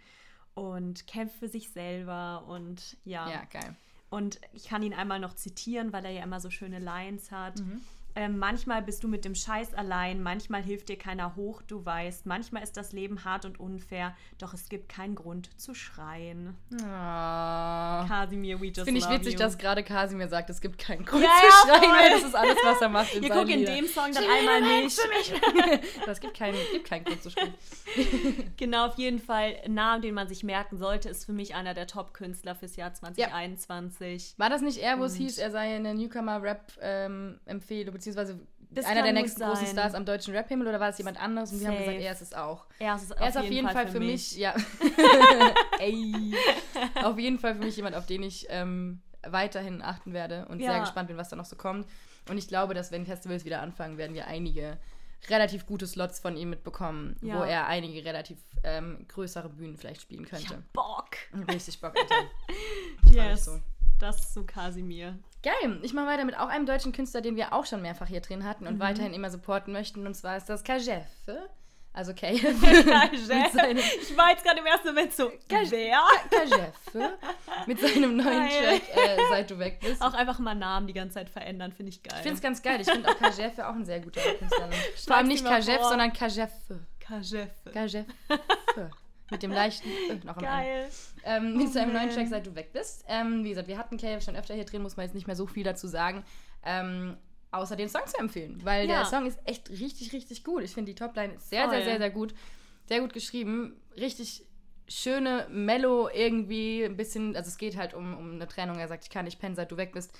[0.55, 3.29] und kämpft für sich selber und ja.
[3.31, 3.77] Ja, geil.
[4.09, 7.61] Und ich kann ihn einmal noch zitieren, weil er ja immer so schöne Lines hat.
[7.61, 7.81] Mhm.
[8.15, 12.27] Ähm, manchmal bist du mit dem Scheiß allein, manchmal hilft dir keiner hoch, du weißt.
[12.27, 16.57] Manchmal ist das Leben hart und unfair, doch es gibt keinen Grund zu schreien.
[16.83, 18.05] Ah.
[18.09, 19.39] Kasimir, we just Finde ich witzig, you.
[19.39, 22.35] dass gerade Kasimir sagt, es gibt keinen Grund Ja, zu ja, schreien, weil das ist
[22.35, 24.99] alles, was er macht in Ihr guckt in dem Song dann einmal nicht.
[26.07, 27.55] Es gibt keinen, gibt keinen Grund zu schreien.
[28.57, 29.57] Genau, auf jeden Fall.
[29.65, 32.93] Ein Name, den man sich merken sollte, ist für mich einer der Top-Künstler fürs Jahr
[32.93, 34.35] 2021.
[34.37, 38.10] War das nicht er, wo es hieß, er sei eine Newcomer-Rap-Empfehlung, beziehungsweise
[38.73, 39.67] Das einer der nächsten großen.
[39.67, 41.51] Stars am deutschen Rap-Himmel oder war es jemand anderes?
[41.53, 41.85] Und wir haben Safe.
[41.87, 42.67] gesagt, er ist es auch.
[42.79, 44.55] Er ist, Er ist auf jeden Fall, für mich, ja.
[45.81, 46.35] Ey.
[47.03, 50.73] auf jeden Fall für mich jemand, auf den ich ähm, weiterhin achten werde und Ja.
[50.73, 51.87] sehr gespannt bin, was da noch so kommt.
[52.29, 54.79] Und ich glaube, dass wenn Festivals wieder anfangen, werden wir einige
[55.29, 57.39] relativ gute Slots von ihm mitbekommen, Ja.
[57.39, 60.55] wo er einige relativ ähm, größere Bühnen vielleicht spielen Ich könnte.
[60.55, 61.11] hab Bock.
[61.51, 62.31] Richtig Bock, Alter.
[63.05, 63.47] Mich Yes.
[63.47, 63.61] so.
[63.99, 65.19] Das ist so Kasimir.
[65.43, 65.81] Geil.
[65.83, 68.45] Ich mache weiter mit auch einem deutschen Künstler, den wir auch schon mehrfach hier drin
[68.45, 68.71] hatten Mhm.
[68.73, 70.07] und weiterhin immer supporten möchten.
[70.07, 71.05] Und zwar ist das Kajef.
[71.93, 72.45] Also Kajef.
[72.45, 75.99] Ich war jetzt gerade im ersten Moment so, wer?
[76.31, 76.73] Kajef.
[77.67, 78.81] Mit seinem neuen Geil.
[78.81, 80.01] Track, äh, Seit du weg bist.
[80.03, 82.13] Auch einfach mal Namen die ganze Zeit verändern, finde ich geil.
[82.17, 82.81] Ich finde es ganz geil.
[82.81, 84.69] Ich finde auch Kajef auch ein sehr guter Künstler.
[85.07, 86.51] Vor allem nicht Kajef, sondern Kajef.
[87.01, 87.49] Kajef.
[87.73, 88.07] Kajef.
[89.31, 90.39] Mit dem leichten Ö noch.
[90.39, 90.89] Geil.
[91.25, 92.11] Ähm, mit Oh seinem neuen.
[92.11, 93.05] Track, seit du weg bist.
[93.09, 95.37] Ähm, wie gesagt, wir hatten Kajef schon öfter hier drin, muss man jetzt nicht mehr
[95.37, 96.25] so viel dazu sagen.
[96.65, 97.17] Ähm,
[97.53, 98.99] außer den Song zu empfehlen, weil Ja.
[99.01, 100.63] der Song ist echt richtig, richtig gut.
[100.63, 101.77] Ich finde die Topline ist sehr, Voll.
[101.77, 102.35] sehr, sehr, sehr gut.
[102.87, 103.81] Sehr gut geschrieben.
[103.97, 104.45] Richtig
[104.89, 106.85] schöne Mellow irgendwie.
[106.85, 108.79] Ein bisschen, also es geht halt um, um eine Trennung.
[108.79, 110.13] Er sagt, ich kann nicht pennen, seit du weg bist.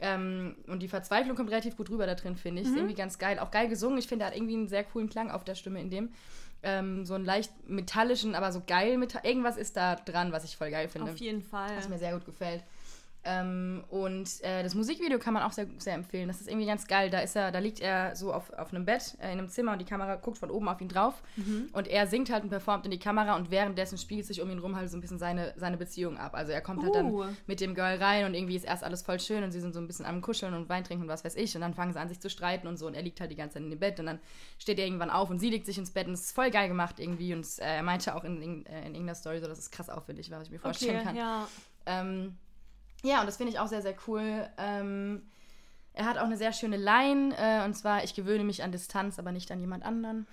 [0.00, 2.68] Ähm, und die Verzweiflung kommt relativ gut rüber da drin, finde ich.
[2.68, 2.74] Mhm.
[2.74, 3.38] Ist irgendwie ganz geil.
[3.38, 3.98] Auch geil gesungen.
[3.98, 6.12] Ich finde, er hat irgendwie einen sehr coolen Klang auf der Stimme in dem.
[6.62, 8.98] Ähm, so einen leicht metallischen, aber so geil.
[8.98, 11.12] Meta Irgendwas ist da dran, was ich voll geil finde.
[11.12, 11.76] Auf jeden Fall.
[11.76, 12.62] Was mir sehr gut gefällt.
[13.30, 16.28] Ähm, und äh, das Musikvideo kann man auch sehr, sehr empfehlen.
[16.28, 17.10] Das ist irgendwie ganz geil.
[17.10, 19.72] Da ist er, da liegt er so auf, auf einem Bett äh, in einem Zimmer
[19.72, 21.22] und die Kamera guckt von oben auf ihn drauf.
[21.36, 21.68] Mhm.
[21.72, 24.58] Und er singt halt und performt in die Kamera und währenddessen spielt sich um ihn
[24.58, 26.34] rum halt so ein bisschen seine, seine Beziehung ab.
[26.34, 27.22] Also er kommt halt Uh.
[27.24, 29.74] dann mit dem Girl rein und irgendwie ist erst alles voll schön und sie sind
[29.74, 31.54] so ein bisschen am Kuscheln und Wein trinken und was weiß ich.
[31.54, 32.86] Und dann fangen sie an, sich zu streiten und so.
[32.86, 34.20] Und er liegt halt die ganze Zeit in dem Bett und dann
[34.58, 36.68] steht er irgendwann auf und sie legt sich ins Bett und es ist voll geil
[36.68, 37.34] gemacht irgendwie.
[37.34, 39.90] Und äh, er meinte auch in, in, äh, in irgendeiner Story so, dass es krass
[39.90, 41.16] aufwendig war, was ich mir vorstellen okay, kann.
[41.16, 41.46] ja.
[41.84, 42.38] Ähm,
[43.02, 44.48] ja, und das finde ich auch sehr, sehr cool.
[44.58, 45.22] Ähm,
[45.92, 49.18] er hat auch eine sehr schöne Line, äh, und zwar, ich gewöhne mich an Distanz,
[49.18, 50.26] aber nicht an jemand anderen.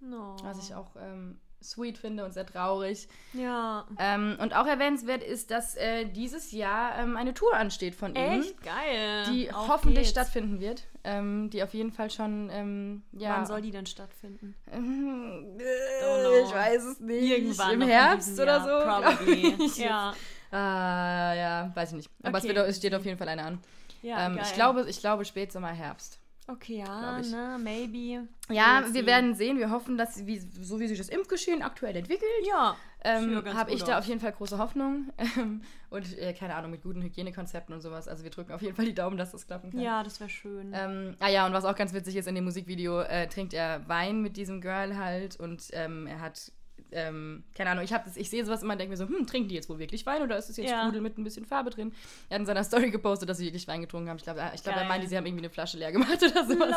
[0.00, 0.36] No.
[0.42, 3.08] Was ich auch ähm, sweet finde und sehr traurig.
[3.32, 3.86] Ja.
[3.98, 8.40] Ähm, und auch erwähnenswert ist, dass äh, dieses Jahr ähm, eine Tour ansteht von ihm.
[8.40, 9.24] Echt geil.
[9.32, 10.10] Die Auf hoffentlich geht's.
[10.10, 10.84] stattfinden wird.
[11.04, 13.36] Ähm, die auf jeden Fall schon, ähm, ja.
[13.36, 14.54] Wann soll die denn stattfinden?
[14.70, 16.44] Know.
[16.44, 17.22] ich weiß es nicht.
[17.22, 18.84] Irgendwann Im Herbst oder so.
[18.84, 19.70] Probably.
[19.76, 20.14] ja.
[20.50, 22.10] Ah, ja, weiß ich nicht.
[22.22, 22.48] Aber Okay.
[22.48, 23.58] es, wird, es steht auf jeden Fall eine an.
[24.02, 26.20] Ja, ähm, ich, glaube, ich glaube Spätsommer, Herbst.
[26.48, 28.28] Okay, ja, ne, maybe.
[28.48, 29.04] Ja, wir see.
[29.06, 29.58] werden sehen.
[29.58, 32.76] Wir hoffen, dass, wie, so wie sich das Impfgeschehen aktuell entwickelt, Ja.
[33.02, 34.04] ähm, habe ich da aus.
[34.04, 35.12] auf jeden Fall große Hoffnung.
[35.18, 38.06] Ähm, und äh, keine Ahnung, mit guten Hygienekonzepten und sowas.
[38.06, 39.80] Also wir drücken auf jeden Fall die Daumen, dass das klappen kann.
[39.80, 40.70] Ja, das wäre schön.
[40.72, 43.88] Ähm, ah ja, und was auch ganz witzig ist, in dem Musikvideo äh, trinkt er
[43.88, 46.52] Wein mit diesem Girl halt und ähm, er hat,
[46.92, 49.26] ähm, keine Ahnung, ich, hab das- ich sehe sowas immer und denke mir so, hm,
[49.26, 50.82] trinken die jetzt wohl wirklich Wein oder ist es jetzt Ja.
[50.82, 51.92] Sprudel mit ein bisschen Farbe drin?
[52.28, 54.16] Er hat in seiner Story gepostet, dass sie wirklich Wein getrunken haben.
[54.18, 56.74] Ich glaube, ich glaub, er meinte, sie haben irgendwie eine Flasche leer gemacht oder sowas.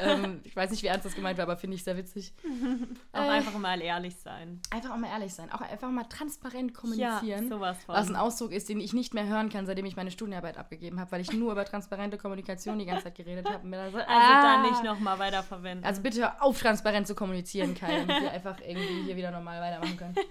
[0.00, 2.32] Ähm, ich weiß nicht, wie ernst das gemeint war, aber finde ich sehr witzig.
[3.12, 4.60] Auch Äh, einfach mal ehrlich sein.
[4.70, 7.48] Einfach auch mal ehrlich sein, auch einfach mal transparent Ja, kommunizieren.
[7.48, 7.94] sowas von.
[7.94, 10.98] was ein Ausdruck ist, den ich nicht mehr hören kann, seitdem ich meine Studienarbeit abgegeben
[11.00, 13.64] habe, weil ich nur über transparente Kommunikation die ganze Zeit geredet habe.
[13.64, 14.42] und also ah.
[14.42, 15.84] dann nicht nochmal weiterverwenden.
[15.84, 19.96] Also bitte auf, transparent zu kommunizieren, Kai, damit wir einfach irgendwie hier wieder normal weitermachen
[19.96, 20.14] können.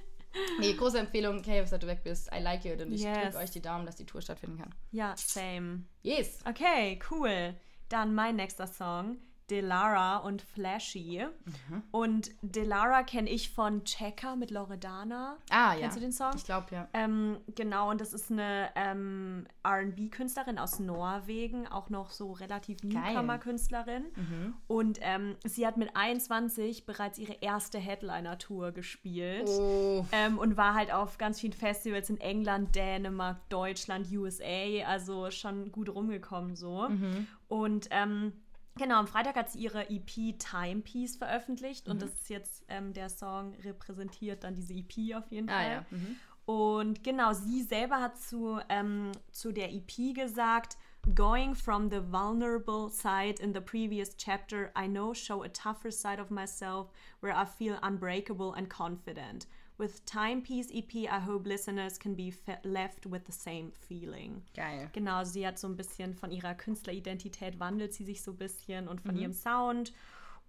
[0.60, 2.30] Nee, große Empfehlung, Kai, dass du weg bist.
[2.34, 3.18] I like it und ich Yes.
[3.22, 4.74] drücke euch die Daumen, dass die Tour stattfinden kann.
[4.92, 5.84] ja, same.
[6.04, 6.40] Yes.
[6.48, 7.54] Okay, cool.
[7.90, 9.18] Dann mein nächster Song.
[9.52, 11.26] Delara und Flashy.
[11.46, 11.84] Mhm.
[11.92, 15.36] Und Delara kenne ich von Checker mit Loredana.
[15.50, 15.82] Ah, ja.
[15.82, 16.32] Kennst du den Song?
[16.36, 16.88] Ich glaube, ja.
[16.94, 24.06] Ähm, genau, und das ist eine ähm, RB-Künstlerin aus Norwegen, auch noch so relativ Newcomer-Künstlerin.
[24.16, 24.54] Mhm.
[24.68, 29.50] Und ähm, sie hat mit 21 bereits ihre erste Headliner-Tour gespielt.
[29.50, 30.06] Oh.
[30.14, 35.74] Ähm, und war halt auf ganz vielen Festivals in England, Dänemark, Deutschland, USA, also schon
[35.74, 36.88] gut rumgekommen so.
[36.88, 37.28] Mhm.
[37.50, 38.32] Und ähm,
[38.78, 41.92] genau, am Freitag hat sie ihre EP Timepiece veröffentlicht Mhm.
[41.94, 45.72] und das ist jetzt ähm, der Song repräsentiert dann diese EP auf jeden Ah, Fall.
[45.72, 45.86] ja.
[45.92, 46.16] Mhm.
[46.46, 50.78] Und genau, sie selber hat zu, ähm, zu der EP gesagt,
[51.16, 56.22] Going from the vulnerable side in the previous chapter, I know show a tougher side
[56.22, 59.48] of myself where I feel unbreakable and confident.
[59.82, 62.32] With Timepiece EP, I hope listeners can be
[62.64, 64.44] left with the same feeling.
[64.56, 64.90] Geil.
[64.94, 68.88] Genau, sie hat so ein bisschen von ihrer Künstleridentität wandelt sie sich so ein bisschen
[68.88, 69.10] und Mhm.
[69.10, 69.92] von ihrem Sound.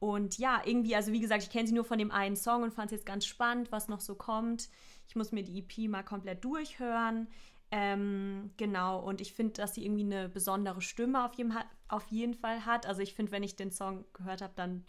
[0.00, 2.74] Und ja, irgendwie, also wie gesagt, ich kenne sie nur von dem einen Song und
[2.74, 4.68] fand es jetzt ganz spannend, was noch so kommt.
[5.08, 7.26] Ich muss mir die EP mal komplett durchhören.
[7.70, 11.56] Ähm, genau, und ich finde, dass sie irgendwie eine besondere Stimme auf jeden,
[11.88, 12.84] auf jeden Fall hat.
[12.84, 14.84] Also ich finde, wenn ich den Song gehört habe, dann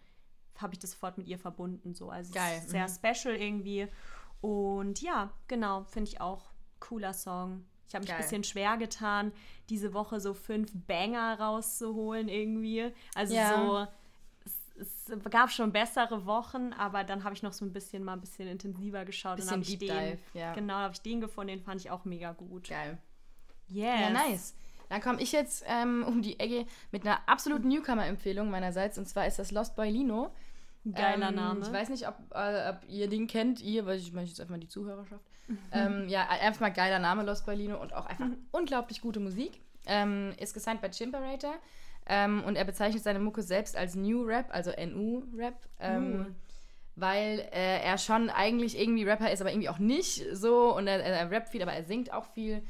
[0.57, 1.93] habe ich das sofort mit ihr verbunden.
[1.93, 2.09] So.
[2.09, 2.91] Also Geil, sehr mhm.
[2.91, 3.87] special irgendwie.
[4.43, 6.51] Und ja, genau, finde ich auch
[6.81, 7.63] cooler Song.
[7.87, 9.31] Ich habe mich ein bisschen schwer getan,
[9.69, 12.91] diese Woche so fünf Banger rauszuholen irgendwie.
[13.15, 13.55] Also Ja.
[13.55, 13.87] so,
[14.81, 18.13] es, es gab schon bessere Wochen, aber dann habe ich noch so ein bisschen mal
[18.13, 19.37] ein bisschen intensiver geschaut.
[19.37, 20.53] Bisschen und habe ich den, Dive, ja.
[20.53, 22.67] genau, habe ich den gefunden, den fand ich auch mega gut.
[22.67, 22.97] Geil.
[23.69, 23.99] Yes.
[24.01, 24.55] Ja, nice.
[24.89, 28.97] Dann komme ich jetzt ähm, um die Ecke mit einer absoluten Newcomer-Empfehlung meinerseits.
[28.97, 30.33] Und zwar ist das Lost Boy Lino.
[30.91, 31.61] Geiler ähm, Name.
[31.61, 34.51] Ich weiß nicht, ob, äh, ob ihr den kennt, ihr, weil ich meine jetzt einfach
[34.51, 35.23] mal die Zuhörerschaft.
[35.71, 39.61] ähm, ja, einfach mal geiler Name, Lost Boy Lino und auch einfach unglaublich gute Musik.
[39.85, 41.55] Ähm, ist gesigned bei Chimperator
[42.05, 45.55] ähm, und er bezeichnet seine Mucke selbst als New Rap, also NU-Rap.
[45.79, 46.25] Ähm, Uh.
[46.95, 50.75] Weil äh, er schon eigentlich irgendwie Rapper ist, aber irgendwie auch nicht so.
[50.75, 52.61] Und er, er rappt viel, aber er singt auch viel.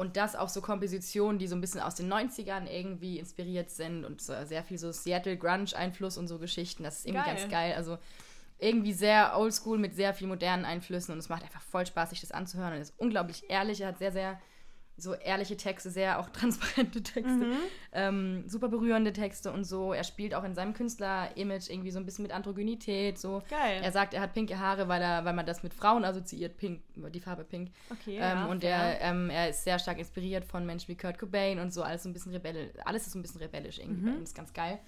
[0.00, 4.06] Und das auch so Kompositionen, die so ein bisschen aus den 90ern irgendwie inspiriert sind
[4.06, 6.84] und so sehr viel so Seattle Grunge-Einfluss und so Geschichten.
[6.84, 7.36] Das ist irgendwie Geil.
[7.36, 7.74] ganz geil.
[7.76, 7.98] Also
[8.58, 12.22] irgendwie sehr oldschool mit sehr viel modernen Einflüssen und es macht einfach voll Spaß, sich
[12.22, 12.70] das anzuhören.
[12.70, 14.40] Und er ist unglaublich ehrlich, er hat sehr, sehr
[15.00, 17.46] so ehrliche Texte, sehr auch transparente Texte,
[17.92, 19.92] ähm, super berührende Texte und so.
[19.92, 23.18] Er spielt auch in seinem Künstler-Image irgendwie so ein bisschen mit Androgynität.
[23.18, 23.42] So.
[23.50, 23.80] Geil.
[23.82, 26.82] Er sagt, er hat pinke Haare, weil, er, weil man das mit Frauen assoziiert, pink,
[26.94, 27.70] die Farbe pink.
[27.90, 31.18] Okay, ähm, ja, und er, ähm, er ist sehr stark inspiriert von Menschen wie Kurt
[31.18, 32.70] Cobain und so, alles so ein bisschen rebellisch.
[32.84, 34.06] Alles ist so ein bisschen rebellisch irgendwie Mhm.
[34.06, 34.78] bei ihm, ist ganz geil.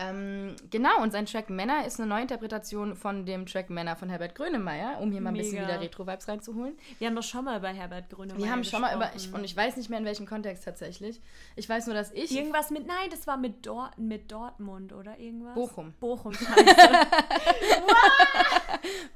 [0.00, 4.34] Ähm, genau, und sein Track Männer ist eine Neuinterpretation von dem Track Männer von Herbert
[4.34, 5.68] Grönemeyer, um hier mal ein bisschen Mega.
[5.68, 6.78] wieder Retro-Vibes reinzuholen.
[6.98, 9.40] Wir haben doch schon mal über Herbert Grönemeyer Wir haben schon mal über, ich, gesprochen.
[9.40, 11.20] und ich weiß nicht mehr in welchem Kontext tatsächlich.
[11.56, 12.34] Ich weiß nur, dass ich.
[12.34, 15.54] Irgendwas mit, nein, das war mit, Dort, mit Dortmund oder irgendwas?
[15.54, 15.92] Bochum.
[16.00, 16.54] Bochum, scheiße.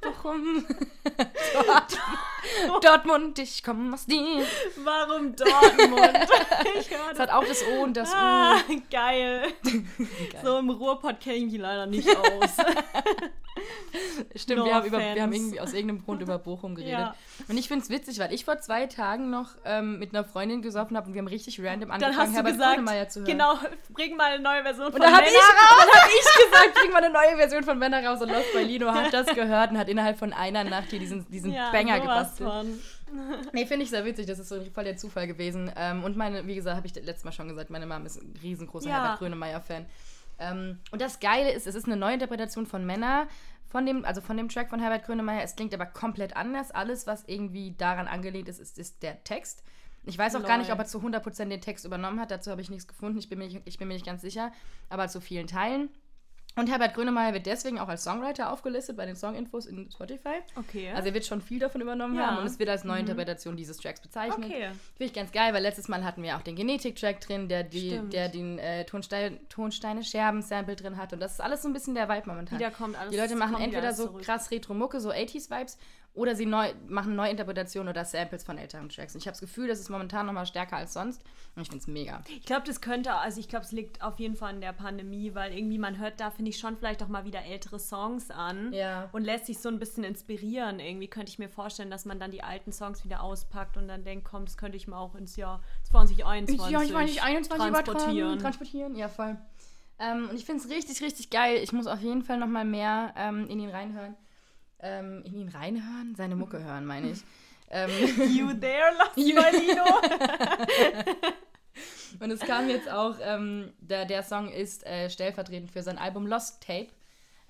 [0.00, 0.66] Bochum.
[1.54, 4.44] Dort, Dortmund, ich komme aus dir.
[4.76, 6.18] Warum Dortmund?
[6.78, 8.82] ich Es hat auch das O und das Ah, U.
[8.90, 9.48] geil.
[10.42, 12.50] So im Ruhrpott kenne ich mich leider nicht aus.
[14.36, 16.92] Stimmt, No wir, haben über, wir haben irgendwie aus irgendeinem Grund über Bochum geredet.
[16.98, 17.14] Ja.
[17.48, 20.62] Und ich finde es witzig, weil ich vor zwei Tagen noch ähm, mit einer Freundin
[20.62, 23.20] gesoffen habe und wir haben richtig random Dann angefangen, hast du Herbert gesagt, Grönemeyer zu
[23.20, 23.26] hören.
[23.30, 23.54] genau,
[23.90, 25.86] bring mal eine neue Version von Und da habe ich, Männer raus.
[25.90, 28.20] dann hab ich gesagt, bring mal eine neue Version von Männer raus.
[28.22, 31.28] Und Lost by Lino hat das gehört und hat innerhalb von einer Nacht hier diesen,
[31.30, 32.48] diesen Ja, Banger gebastelt.
[32.50, 32.78] von.
[33.52, 34.26] Nee, finde ich sehr witzig.
[34.26, 35.70] Das ist so voll der Zufall gewesen.
[35.76, 38.34] Ähm, und meine, wie gesagt, habe ich letztes Mal schon gesagt, meine Mom ist ein
[38.42, 38.94] riesengroßer Ja.
[39.02, 39.86] Herbert Grönemeyer-Fan.
[40.40, 43.28] Ähm, und das Geile ist, es ist eine Neuinterpretation von Männer,
[43.74, 45.42] von dem, also von dem Track von Herbert Grönemeyer.
[45.42, 46.70] Es klingt aber komplett anders.
[46.70, 49.64] Alles, was irgendwie daran angelehnt ist, ist, ist der Text.
[50.04, 50.74] Ich weiß auch gar nicht, Lol.
[50.74, 52.30] ob er zu 100% den Text übernommen hat.
[52.30, 53.18] Dazu habe ich nichts gefunden.
[53.18, 54.52] Ich bin, mir nicht, ich bin mir nicht ganz sicher.
[54.90, 55.88] Aber zu vielen Teilen.
[56.56, 60.36] Und Herbert Grönemeyer wird deswegen auch als Songwriter aufgelistet bei den Songinfos in Spotify.
[60.54, 60.90] Okay.
[60.94, 62.28] Also er wird schon viel davon übernommen Ja.
[62.28, 64.44] haben und es wird als Neuinterpretation dieses Tracks bezeichnet.
[64.48, 64.68] Okay.
[64.96, 67.98] Finde ich ganz geil, weil letztes Mal hatten wir auch den Genetik-Track drin, der, die,
[68.12, 71.12] der den äh, Tonsteine, Tonsteine Scherben-Sample drin hat.
[71.12, 72.58] Und das ist alles so ein bisschen der Vibe momentan.
[72.58, 74.22] Wieder kommt alles- Die Leute machen entweder so zurück.
[74.22, 75.76] krass Retro-Mucke, so 80s-Vibes,
[76.14, 79.14] oder sie neu, machen Neuinterpretationen oder Samples von älteren Tracks.
[79.14, 81.22] Und ich habe das Gefühl, das ist momentan nochmal stärker als sonst.
[81.56, 82.22] Und ich finde es mega.
[82.28, 85.34] Ich glaube, das könnte, also ich glaube, es liegt auf jeden Fall an der Pandemie,
[85.34, 88.72] weil irgendwie man hört da, finde ich, schon vielleicht auch mal wieder ältere Songs an
[88.72, 89.08] Ja.
[89.10, 90.78] und lässt sich so ein bisschen inspirieren.
[90.78, 94.04] Irgendwie könnte ich mir vorstellen, dass man dann die alten Songs wieder auspackt und dann
[94.04, 97.70] denkt, komm, das könnte ich mal auch ins Jahr 2021 Ja, ich meine nicht 21
[97.72, 98.38] transportieren.
[98.38, 98.94] transportieren.
[98.96, 99.36] Ja, voll.
[99.98, 101.58] Ähm, und ich finde es richtig, richtig geil.
[101.62, 104.16] Ich muss auf jeden Fall noch mal mehr ähm, in ihn reinhören.
[104.86, 106.14] Ähm, in ihn reinhören?
[106.14, 107.22] Seine Mucke hören, meine ich.
[107.70, 107.90] ähm,
[108.30, 109.82] You there, Las You- Balino?
[112.20, 116.26] und es kam jetzt auch, ähm, der, der Song ist äh, stellvertretend für sein Album
[116.26, 116.88] Lost Tape,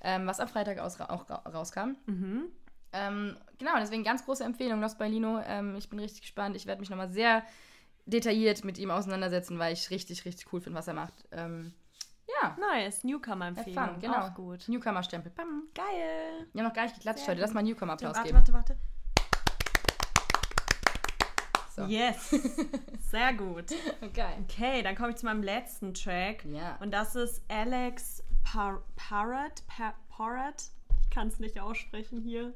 [0.03, 1.97] ähm, was am Freitag aus, auch ra rauskam.
[2.93, 5.41] Ähm, genau, deswegen ganz große Empfehlung, Lost by Lino.
[5.45, 6.55] Ähm, ich bin richtig gespannt.
[6.55, 7.43] Ich werde mich nochmal sehr
[8.07, 11.15] detailliert mit ihm auseinandersetzen, weil ich richtig, richtig cool finde, was er macht.
[11.33, 11.73] Ähm,
[12.43, 13.85] ja, Nice, Newcomer-Empfehlung.
[13.89, 14.19] fun, genau.
[14.27, 14.69] Auch gut.
[14.69, 15.33] Newcomer-Stempel.
[15.33, 15.65] Bam.
[15.75, 16.47] Geil.
[16.53, 17.41] Wir haben noch gar nicht geklatscht heute.
[17.41, 18.39] Lass mal Newcomer-Applaus Warte, geben.
[18.39, 18.77] warte, warte.
[21.75, 21.83] So.
[21.87, 22.31] Yes.
[23.11, 23.67] Sehr gut.
[24.15, 24.45] Geil.
[24.45, 26.45] Okay, dann komme ich zu meinem letzten Track.
[26.45, 26.77] Ja.
[26.81, 29.63] Und das ist Alex Par Parrot.
[29.67, 30.63] Par Parrot.
[31.03, 32.55] Ich kann es nicht aussprechen hier.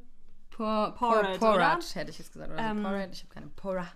[0.50, 2.52] Por Porridge, Por hätte ich jetzt gesagt.
[2.52, 3.12] Oder Ähm, Porridge.
[3.12, 3.86] Ich habe keine Pora.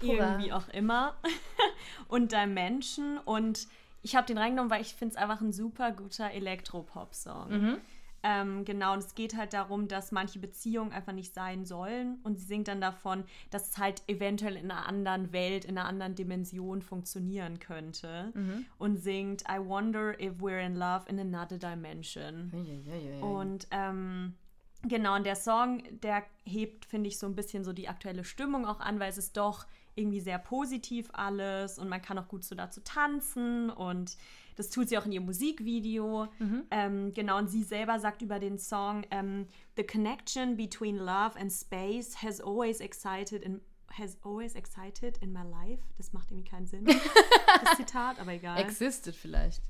[0.00, 1.14] Irgendwie auch immer.
[2.08, 3.18] und Dimension.
[3.18, 3.68] Und
[4.02, 7.50] ich habe den reingenommen, weil ich finde es einfach ein super guter Elektropop-Song.
[7.50, 7.78] Mhm.
[8.24, 12.18] Ähm, genau, und es geht halt darum, dass manche Beziehungen einfach nicht sein sollen.
[12.22, 15.88] Und sie singt dann davon, dass es halt eventuell in einer anderen Welt, in einer
[15.88, 18.30] anderen Dimension funktionieren könnte.
[18.34, 18.66] Mhm.
[18.78, 22.52] Und singt, I wonder if we're in love in another dimension.
[22.54, 23.20] Uiuiui.
[23.20, 24.34] Und ähm,
[24.82, 28.66] genau, und der Song, der hebt, finde ich, so ein bisschen so die aktuelle Stimmung
[28.66, 32.44] auch an, weil es ist doch irgendwie sehr positiv alles und man kann auch gut
[32.44, 34.16] so dazu tanzen und
[34.56, 36.28] das tut sie auch in ihrem Musikvideo.
[36.70, 41.50] Ähm, genau, und sie selber sagt über den Song, ähm, The connection between love and
[41.50, 43.60] space has always excited in
[43.98, 45.82] has always excited in my life.
[45.98, 46.84] Das macht irgendwie keinen Sinn.
[47.64, 49.62] das Zitat, aber egal Existed vielleicht.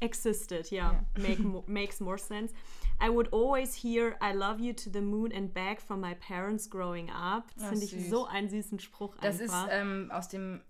[0.00, 2.52] Existed yeah, Make mo makes more sense
[3.00, 6.68] i would always hear i love you to the moon and back from my parents
[6.68, 10.28] growing up das Ah, finde ich so einen süßen Spruch Das ist einfach ähm, aus
[10.28, 10.60] dem.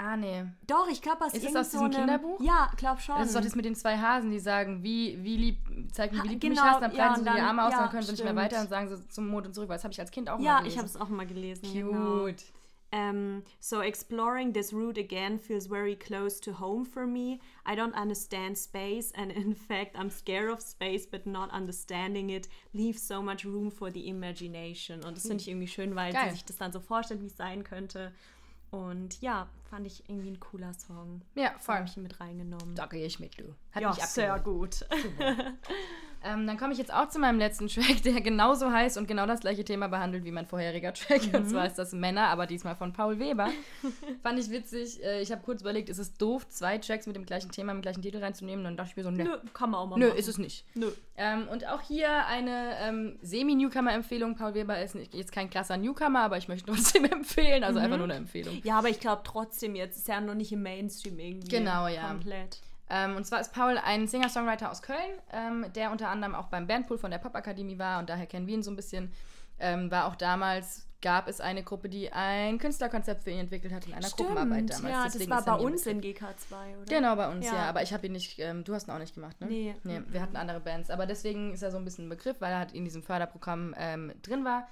[0.00, 0.44] Ah, nee.
[0.66, 2.40] doch ich glaube das Ist es aus so diesem einem- Kinderbuch?
[2.40, 5.36] ja glaub schon Das ist doch das mit den zwei Hasen, die sagen, wie, wie
[5.36, 5.58] lieb,
[5.92, 7.40] zeig mir, wie Ha, lieb du mich genau, hast, dann ja, breiten sie und die
[7.42, 9.54] Arme aus, ja, dann können sie nicht mehr weiter und sagen sie zum Mond und
[9.54, 10.72] zurück, weil das habe ich als Kind auch mal ja gelesen.
[10.72, 12.28] ich habe es auch mal gelesen genau.
[12.90, 17.40] Um, so exploring this route again feels very close to home for me.
[17.66, 22.48] I don't understand space, and in fact, I'm scared of space, but not understanding it
[22.72, 25.04] leaves so much room for the imagination.
[25.04, 26.30] Und das finde ich irgendwie schön, weil Geil.
[26.30, 28.12] sie sich das dann so vorstellt, wie es sein könnte.
[28.70, 31.22] Und ja, fand ich irgendwie ein cooler Song.
[31.34, 31.76] Ja, voll.
[31.76, 32.74] habe ich mit reingenommen.
[32.74, 33.54] Da gehe ich mit, du.
[33.72, 34.84] Hat ja, mich sehr gut.
[36.24, 39.26] Ähm, dann komme ich jetzt auch zu meinem letzten Track, der genauso heißt und genau
[39.26, 41.26] das gleiche Thema behandelt wie mein vorheriger Track.
[41.28, 41.34] Mhm.
[41.34, 43.48] Und zwar ist das Männer, aber diesmal von Paul Weber.
[44.22, 45.02] Fand ich witzig.
[45.02, 47.82] Äh, ich habe kurz überlegt, ist es doof, zwei Tracks mit dem gleichen Thema, mit
[47.82, 48.60] dem gleichen Titel reinzunehmen?
[48.60, 49.24] Und dann dachte ich mir so, nö.
[49.24, 50.18] Nö, kann man auch mal Nö, machen.
[50.18, 50.64] ist es nicht.
[50.74, 50.90] Nö.
[51.16, 54.34] Ähm, und auch hier eine ähm, Semi-Newcomer-Empfehlung.
[54.34, 57.62] Paul Weber ist jetzt kein krasser Newcomer, aber ich möchte trotzdem empfehlen.
[57.62, 58.60] Also einfach nur eine Empfehlung.
[58.64, 61.48] Ja, aber ich glaube trotzdem jetzt ist ja noch nicht im Mainstream irgendwie.
[61.48, 62.08] Genau, ja.
[62.08, 62.60] Komplett.
[62.90, 64.98] Ähm, und zwar ist Paul ein Singer-Songwriter aus Köln,
[65.32, 68.54] ähm, der unter anderem auch beim Bandpool von der Popakademie war und daher kennen wir
[68.54, 69.12] ihn so ein bisschen.
[69.60, 73.86] Ähm, war auch damals, gab es eine Gruppe, die ein Künstlerkonzept für ihn entwickelt hat
[73.86, 74.82] in einer Gruppenarbeit damals.
[74.82, 76.84] ja, das Deswegen war ist er bei uns in GK2, oder?
[76.88, 77.54] Genau, bei uns, ja.
[77.54, 77.68] Ja.
[77.68, 79.46] Aber ich habe ihn nicht, ähm, du hast ihn auch nicht gemacht, ne?
[79.48, 79.74] Nee.
[79.84, 80.00] nee.
[80.08, 80.90] Wir hatten andere Bands.
[80.90, 83.74] Aber deswegen ist er so ein bisschen ein Begriff, weil er halt in diesem Förderprogramm
[83.78, 84.68] ähm, drin war.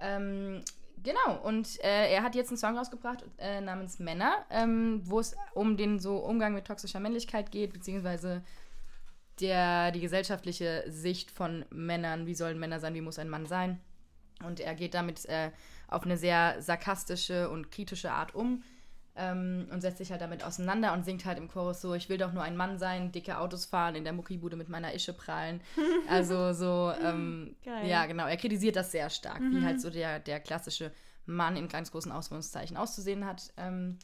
[0.00, 0.62] Ähm,
[1.02, 5.36] genau, und äh, er hat jetzt einen Song rausgebracht äh, namens Männer, ähm, wo es
[5.54, 8.42] um den so Umgang mit toxischer Männlichkeit geht, beziehungsweise
[9.40, 12.26] der, die gesellschaftliche Sicht von Männern.
[12.26, 13.80] Wie sollen Männer sein, wie muss ein Mann sein?
[14.44, 15.50] Und er geht damit äh,
[15.88, 18.62] auf eine sehr sarkastische und kritische Art um
[19.18, 22.16] ähm, und setzt sich halt damit auseinander und singt halt im Chorus so, ich will
[22.16, 25.60] doch nur ein Mann sein, dicke Autos fahren, in der Muckibude mit meiner Ische prallen.
[26.08, 30.40] Also so, ähm, ja genau, er kritisiert das sehr stark, wie halt so der, der
[30.40, 30.90] klassische
[31.26, 33.52] Mann in ganz großen Ausführungszeichen auszusehen hat.
[33.58, 33.98] Ähm,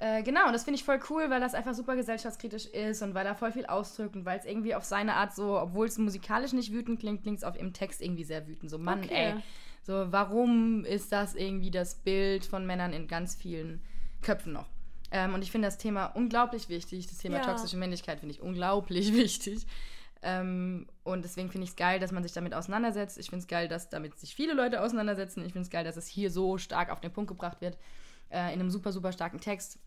[0.00, 3.14] Äh, genau, und das finde ich voll cool, weil das einfach super gesellschaftskritisch ist und
[3.14, 5.98] weil er voll viel ausdrückt und weil es irgendwie auf seine Art so, obwohl es
[5.98, 8.70] musikalisch nicht wütend klingt, klingt es auf im Text irgendwie sehr wütend.
[8.70, 9.34] So, Mann, Okay.
[9.34, 9.42] ey.
[9.82, 13.82] So, warum ist das irgendwie das Bild von Männern in ganz vielen
[14.22, 14.66] Köpfen noch?
[15.10, 17.06] Ähm, und ich finde das Thema unglaublich wichtig.
[17.06, 17.42] Das Thema Ja.
[17.44, 19.66] toxische Männlichkeit finde ich unglaublich wichtig.
[20.20, 23.18] Ähm, und deswegen finde ich es geil, dass man sich damit auseinandersetzt.
[23.18, 25.40] Ich finde es geil, dass damit sich viele Leute auseinandersetzen.
[25.44, 27.78] Ich finde es geil, dass es hier so stark auf den Punkt gebracht wird.
[28.30, 29.78] Äh, in einem super, super starken Text.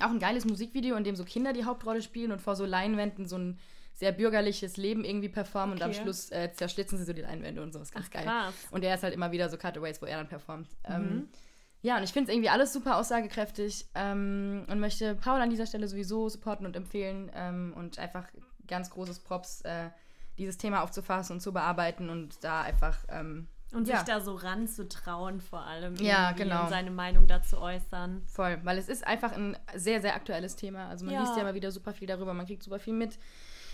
[0.00, 3.26] Auch ein geiles Musikvideo, in dem so Kinder die Hauptrolle spielen und vor so Leinwänden
[3.26, 3.58] so ein
[3.94, 6.00] sehr bürgerliches Leben irgendwie performen und am Okay.
[6.02, 7.80] Schluss äh, zerschlitzen sie so die Leinwände und so.
[7.80, 8.24] ist ganz Ach, geil.
[8.24, 8.54] krass.
[8.70, 10.68] Und er ist halt immer wieder so Cutaways, wo er dann performt.
[10.88, 10.94] Mhm.
[10.94, 11.28] Ähm,
[11.82, 15.66] ja, und ich finde es irgendwie alles super aussagekräftig ähm, und möchte Paul an dieser
[15.66, 18.26] Stelle sowieso supporten und empfehlen ähm, und einfach
[18.66, 19.90] ganz großes Props, äh,
[20.38, 23.96] dieses Thema aufzufassen und zu bearbeiten und da einfach ähm, Und ja.
[23.98, 25.94] sich da so ranzutrauen vor allem.
[25.96, 26.64] Ja, genau.
[26.64, 28.22] Und seine Meinung dazu äußern.
[28.26, 30.88] Voll, weil es ist einfach ein sehr, sehr aktuelles Thema.
[30.88, 31.20] Also man Ja.
[31.20, 33.18] liest ja immer wieder super viel darüber, man kriegt super viel mit.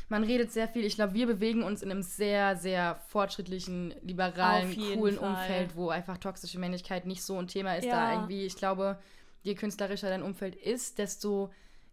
[0.09, 0.85] Man redet sehr viel.
[0.85, 5.29] Ich glaube, wir bewegen uns in einem sehr, sehr fortschrittlichen, liberalen, coolen Fall.
[5.29, 7.87] Umfeld, wo einfach toxische Männlichkeit nicht so ein Thema ist.
[7.87, 7.93] Ja.
[7.93, 8.99] Da irgendwie, ich glaube,
[9.43, 11.51] je künstlerischer dein Umfeld ist, desto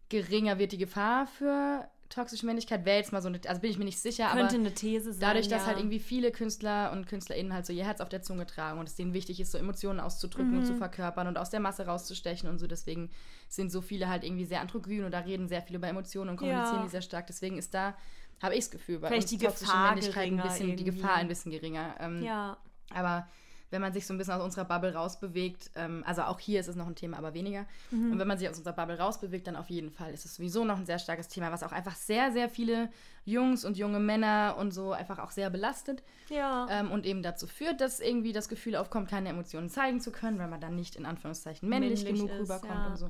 [0.10, 2.86] geringer wird die Gefahr für toxische Männlichkeit.
[2.86, 5.14] Wäre jetzt mal so eine, also bin ich mir nicht sicher, Könnte aber eine These
[5.14, 5.22] sein.
[5.22, 5.68] dadurch, dass ja.
[5.68, 8.88] halt irgendwie viele Künstler und KünstlerInnen halt so ihr Herz auf der Zunge tragen und
[8.88, 10.58] es denen wichtig ist, so Emotionen auszudrücken Mhm.
[10.60, 12.68] und zu verkörpern und aus der Masse rauszustechen und so.
[12.68, 13.10] Deswegen
[13.50, 16.78] sind so viele halt irgendwie sehr androgyn oder reden sehr viel über Emotionen und kommunizieren
[16.78, 16.84] Ja.
[16.84, 17.28] die sehr stark.
[17.28, 17.96] Deswegen ist da,
[18.42, 21.00] habe ich das Gefühl, bei Vielleicht uns die toxische Gefahr Männlichkeit ein bisschen, die irgendwie.
[21.02, 21.96] Gefahr ein bisschen geringer.
[22.00, 22.58] Ähm, Ja.
[22.94, 23.28] aber
[23.72, 26.68] wenn man sich so ein bisschen aus unserer Bubble rausbewegt, ähm, also auch hier ist
[26.68, 27.66] es noch ein Thema, aber weniger.
[27.90, 28.12] Mhm.
[28.12, 30.66] Und wenn man sich aus unserer Bubble rausbewegt, dann auf jeden Fall ist es sowieso
[30.66, 32.90] noch ein sehr starkes Thema, was auch einfach sehr, sehr viele
[33.26, 36.04] Jungs und junge Männer und so einfach auch sehr belastet.
[36.30, 36.68] Ja.
[36.70, 40.38] Ähm, und eben dazu führt, dass irgendwie das Gefühl aufkommt, keine Emotionen zeigen zu können,
[40.38, 42.88] weil man dann nicht in Anführungszeichen männlich, Männlich genug ist, rüberkommt ja.
[42.88, 43.10] und so.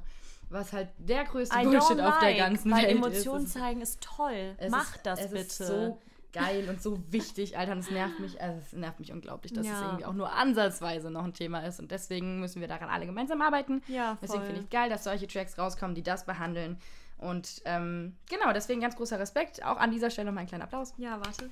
[0.50, 3.56] Was halt der größte I Bullshit don't auf der like, ganzen weil Welt Emotionen ist.
[3.56, 4.54] Es- zeigen ist toll.
[4.58, 5.66] es Mach ist, das bitte.
[5.66, 6.02] So
[6.34, 7.74] geil und so wichtig, Alter.
[7.74, 9.86] Und es nervt mich, also es nervt mich unglaublich, dass es Ja.
[9.86, 11.80] irgendwie auch nur ansatzweise noch ein Thema ist.
[11.80, 13.82] Und deswegen müssen wir daran alle gemeinsam arbeiten.
[13.88, 14.48] Ja, Deswegen voll.
[14.48, 16.78] finde ich geil, dass solche Tracks rauskommen, die das behandeln.
[17.18, 19.64] Und ähm, genau, deswegen ganz großer Respekt.
[19.64, 20.94] Auch an dieser Stelle nochmal einen kleinen Applaus.
[20.98, 21.50] ja, warte.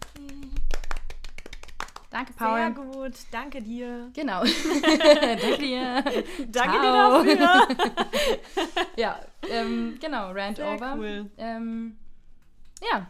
[2.11, 2.71] Danke, Sehr Paul.
[2.73, 3.13] gut.
[3.31, 4.09] Danke dir.
[4.15, 4.41] Genau.
[4.43, 6.03] Danke dir.
[6.47, 7.23] Danke Ciao.
[7.23, 7.67] dir dafür.
[8.97, 10.95] Ja, ähm, genau, Rant Sehr over.
[10.97, 11.29] cool.
[11.37, 11.97] Ähm,
[12.81, 13.05] ja.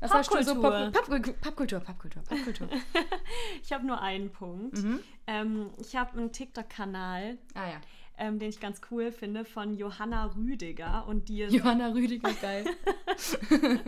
[0.00, 0.90] Hast du so Popkultur.
[0.92, 2.68] Pop Popkultur, Popkultur, Popkultur, Popkultur.
[3.62, 4.76] Ich habe nur einen Punkt.
[4.78, 5.00] Mhm.
[5.26, 7.80] Ähm, ich habe einen TikTok-Kanal, Ah ja.
[8.16, 11.06] ähm, den ich ganz cool finde, von Johanna Rüdiger.
[11.06, 12.64] Und die Johanna Rüdiger, geil.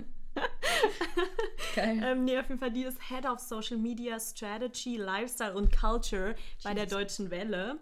[1.75, 2.01] geil.
[2.05, 6.35] Ähm, nee, auf jeden Fall, die ist Head of Social Media Strategy, Lifestyle und Culture
[6.65, 7.79] bei der Deutschen Welle.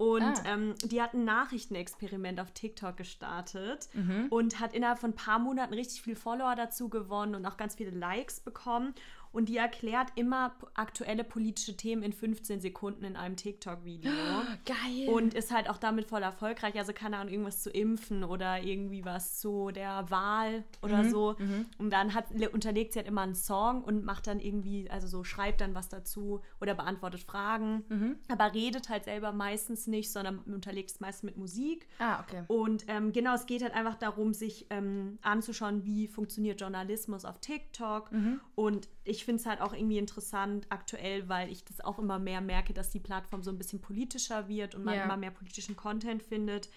[0.00, 0.42] Und Ah.
[0.46, 4.28] ähm, die hat ein Nachrichtenexperiment auf TikTok gestartet Mhm.
[4.30, 7.74] und hat innerhalb von ein paar Monaten richtig viel Follower dazu gewonnen und auch ganz
[7.74, 8.94] viele Likes bekommen.
[9.32, 14.10] Und die erklärt immer aktuelle politische Themen in 15 Sekunden in einem TikTok-Video.
[14.64, 15.08] Geil.
[15.08, 16.76] Und ist halt auch damit voll erfolgreich.
[16.76, 21.36] Also keine Ahnung, irgendwas zu impfen oder irgendwie was zu der Wahl oder Mhm, so.
[21.78, 25.06] Und dann hat, le- unterlegt sie halt immer einen Song und macht dann irgendwie, also
[25.06, 27.84] so schreibt dann was dazu oder beantwortet Fragen.
[27.88, 28.16] Mhm.
[28.28, 31.86] Aber redet halt selber meistens nicht, sondern unterlegt es meistens mit Musik.
[31.98, 32.42] ah, okay.
[32.48, 37.38] Und ähm, genau, es geht halt einfach darum, sich ähm, anzuschauen, wie funktioniert Journalismus auf
[37.38, 38.10] TikTok.
[38.12, 38.40] Mhm.
[38.54, 42.40] Und ich finde es halt auch irgendwie interessant aktuell, weil ich das auch immer mehr
[42.40, 45.04] merke, dass die Plattform so ein bisschen politischer wird und man Ja.
[45.04, 46.68] immer mehr politischen Content findet.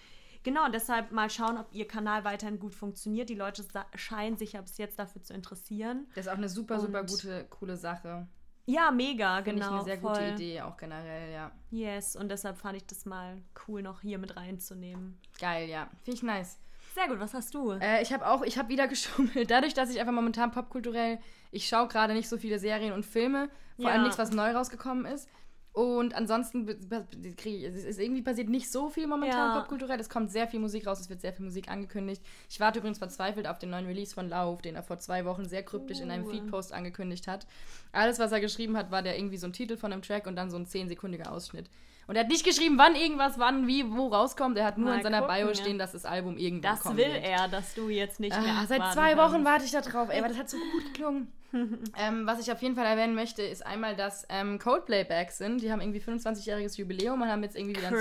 [0.42, 3.30] Genau, und deshalb mal schauen, ob ihr Kanal weiterhin gut funktioniert.
[3.30, 6.06] Die Leute scheinen sich ja bis jetzt dafür zu interessieren.
[6.14, 8.26] Das ist auch eine super, super Und- gute, coole Sache.
[8.66, 9.66] Ja, mega, Finde genau.
[9.66, 10.12] ich eine sehr voll.
[10.14, 11.50] gute Idee, auch generell, ja.
[11.70, 15.18] Yes, und deshalb fand ich das mal cool, noch hier mit reinzunehmen.
[15.38, 15.90] Geil, ja.
[16.02, 16.58] Finde ich nice.
[16.94, 17.72] Sehr gut, was hast du?
[17.72, 19.50] Äh, ich habe auch, ich habe wieder geschummelt.
[19.50, 21.18] Dadurch, dass ich einfach momentan popkulturell,
[21.50, 23.92] ich schaue gerade nicht so viele Serien und Filme, vor Ja.
[23.92, 25.28] allem nichts, was neu rausgekommen ist.
[25.72, 29.58] Und ansonsten es ist irgendwie passiert nicht so viel momentan Ja.
[29.58, 29.98] popkulturell.
[29.98, 32.22] Es kommt sehr viel Musik raus, es wird sehr viel Musik angekündigt.
[32.48, 35.46] Ich warte übrigens verzweifelt auf den neuen Release von Lauf, den er vor zwei Wochen
[35.48, 36.30] sehr kryptisch in einem Uh.
[36.30, 37.48] Feedpost angekündigt hat.
[37.90, 40.36] Alles, was er geschrieben hat, war der irgendwie so ein Titel von einem Track und
[40.36, 41.68] dann so ein 10-sekündiger Ausschnitt.
[42.06, 44.58] Und er hat nicht geschrieben, wann irgendwas, wann, wie, wo rauskommt.
[44.58, 45.54] Er hat nur Mal in seiner gucken, Bio ja.
[45.54, 47.24] stehen, dass das Album irgendwann Das kommen will wird.
[47.24, 50.08] er, dass du jetzt nicht mehr Ah, seit abwarten zwei Wochen warte ich da drauf,
[50.10, 51.32] ey, aber das hat so gut geklungen.
[51.98, 55.62] ähm, was ich auf jeden Fall erwähnen möchte, ist einmal, dass ähm, Coldplay back sind.
[55.62, 58.00] Die haben irgendwie 25-jähriges Jubiläum und haben jetzt irgendwie wieder einen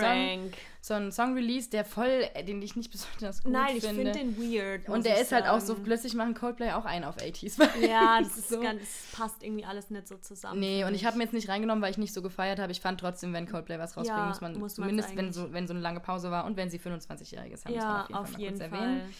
[0.49, 0.53] Song
[0.83, 4.11] so ein Song released, der voll, den ich nicht besonders gut Nein, ich finde.
[4.11, 4.89] finde den weird.
[4.89, 5.83] und der ist halt auch so, sagen.
[5.85, 7.57] plötzlich machen Coldplay auch einen auf 80s.
[7.87, 8.59] Ja, das ist so.
[8.59, 10.59] ganz, das passt irgendwie alles nicht so zusammen.
[10.59, 12.73] Nee, finde und ich habe mir jetzt nicht reingenommen, weil ich nicht so gefeiert habe.
[12.73, 15.67] Ich fand trotzdem, wenn Coldplay was rausbringt, Ja, muss man muss zumindest, wenn so, wenn
[15.67, 18.15] so eine lange Pause war und wenn sie 25-Jähriges haben, Ja, muss man auf jeden
[18.15, 18.71] auf Fall jeden Fall.
[18.71, 19.13] erwähnen.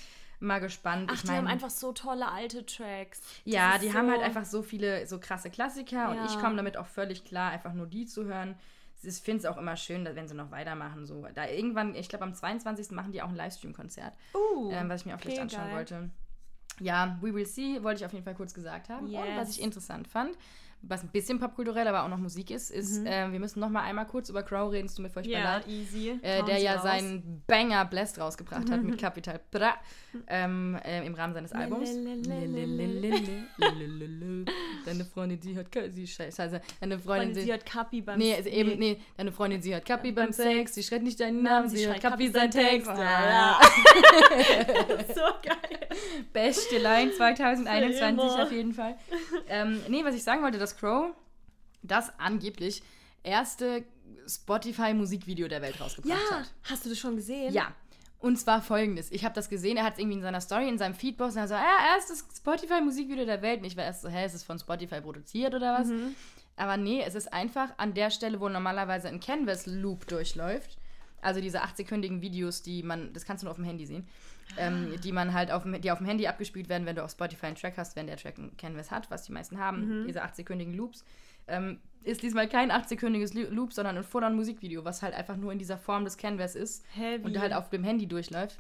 [0.44, 1.10] Mal gespannt.
[1.12, 3.22] Ach, ich die haben einfach so tolle alte Tracks.
[3.22, 6.26] Das Ja, die so, haben halt einfach so viele so krasse Klassiker und Ja.
[6.26, 8.56] ich komme damit auch völlig klar, einfach nur die zu hören.
[9.02, 11.06] Ich finde es auch immer schön, wenn sie noch weitermachen.
[11.06, 11.26] So.
[11.34, 12.92] Da irgendwann, ich glaube am 22.
[12.92, 15.76] machen die auch ein Livestream-Konzert, Uh, ähm, was ich mir auch vielleicht anschauen geil.
[15.76, 16.10] wollte.
[16.80, 19.08] Ja, We Will See wollte ich auf jeden Fall kurz gesagt haben.
[19.08, 19.58] Und was Yes.
[19.58, 20.36] ich interessant fand,
[20.86, 23.82] was ein bisschen popkulturell, aber auch noch Musik ist, ist, äh, wir müssen noch mal
[23.84, 25.44] einmal kurz über Crow reden, tut mir furchtbar Mhm.
[25.44, 25.68] Ja, leid.
[25.68, 26.20] easy.
[26.22, 26.84] Äh, der Sie ja raus.
[26.84, 29.76] seinen Banger Blessed rausgebracht hat mit Capital Bra
[30.28, 31.90] ähm, äh, im Rahmen seines Albums.
[34.86, 38.50] Deine Freundin, die hört, sie scheiße, deine Freundin, Freundin, sie hat Kapi beim Nee, also
[38.50, 41.88] eben, nee, deine Freundin, sie hört Kapi beim Sex, sie schreit nicht deinen Namen, sie,
[41.88, 42.90] hört Kapi seinen Text.
[42.90, 43.62] Ah.
[45.08, 45.80] so geil.
[46.34, 48.44] Beste Line 2021 Für immer.
[48.44, 48.96] auf jeden Fall.
[49.48, 51.16] Ähm, nee, was ich sagen wollte, dass Crow
[51.82, 52.82] das angeblich
[53.24, 53.84] erste
[54.28, 56.54] Spotify-Musikvideo der Welt rausgebracht Ja, hat.
[56.64, 57.54] hast du das schon gesehen?
[57.54, 57.74] Ja.
[58.20, 59.12] Und zwar folgendes.
[59.12, 61.42] Ich habe das gesehen, er hat es irgendwie in seiner Story, in seinem Feedbox, und
[61.42, 63.60] er so, ja, erstes Spotify-Musikvideo der Welt.
[63.60, 65.88] Und ich war erst so, hä, ist es von Spotify produziert oder was?
[65.88, 66.16] Mhm.
[66.56, 70.78] Aber nee, es ist einfach an der Stelle, wo normalerweise ein Canvas-Loop durchläuft.
[71.22, 74.08] Also diese 8-sekündigen Videos, die man, das kannst du nur auf dem Handy sehen,
[74.58, 77.12] ähm, die man halt auf dem, die auf dem Handy abgespielt werden, wenn du auf
[77.12, 80.24] Spotify einen Track hast, wenn der Track ein Canvas hat, was die meisten haben, diese
[80.24, 81.04] 8-sekündigen Loops.
[81.48, 85.60] Ähm, ist diesmal kein 8-sekündiges Lu- Loop, sondern ein Full-on-Musikvideo, was halt einfach nur in
[85.60, 87.26] dieser Form des Canvas ist wie?
[87.26, 88.60] und halt auf dem Handy durchläuft.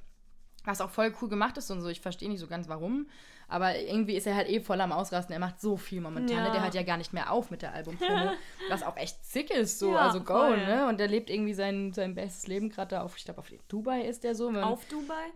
[0.65, 1.89] Was auch voll cool gemacht ist und so.
[1.89, 3.07] Ich verstehe nicht so ganz warum.
[3.49, 5.33] Aber irgendwie ist er halt eh voll am Ausrasten.
[5.33, 6.37] Er macht so viel momentan.
[6.37, 6.43] Ja.
[6.45, 6.51] Ne?
[6.51, 8.31] Der hört ja gar nicht mehr auf mit der Albumpromo.
[8.69, 9.91] was auch echt sick ist, so.
[9.91, 10.57] Ja, also go, voll.
[10.65, 10.87] ne?
[10.87, 14.03] Und er lebt irgendwie sein, sein bestes Leben gerade da auf, ich glaube, auf Dubai
[14.03, 14.47] ist der so.
[14.53, 15.31] Wenn- Auf Dubai?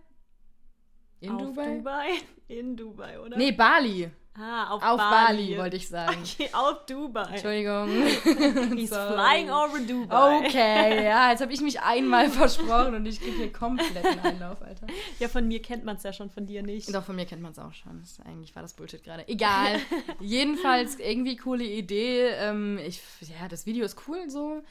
[1.20, 1.76] In auf Dubai?
[1.76, 2.08] Dubai?
[2.48, 3.36] In Dubai, oder?
[3.36, 4.10] Nee, Bali.
[4.40, 5.48] Ah, auf, Auf Bali.
[5.48, 6.22] Bali, wollte ich sagen.
[6.22, 7.24] Okay, auf Dubai.
[7.32, 7.88] Entschuldigung.
[8.76, 9.12] He's Sorry.
[9.14, 10.38] flying over Dubai.
[10.38, 14.86] Okay, ja, jetzt habe ich mich einmal versprochen und ich kriege hier kompletten Einlauf, Alter.
[15.18, 16.94] Ja, von mir kennt man es ja schon, von dir nicht.
[16.94, 17.98] Doch, von mir kennt man es auch schon.
[18.00, 19.26] Das, eigentlich war das Bullshit gerade.
[19.28, 19.80] Egal.
[20.20, 22.28] Jedenfalls irgendwie coole Idee.
[22.28, 24.62] Ähm, ich, ja, das Video ist cool so.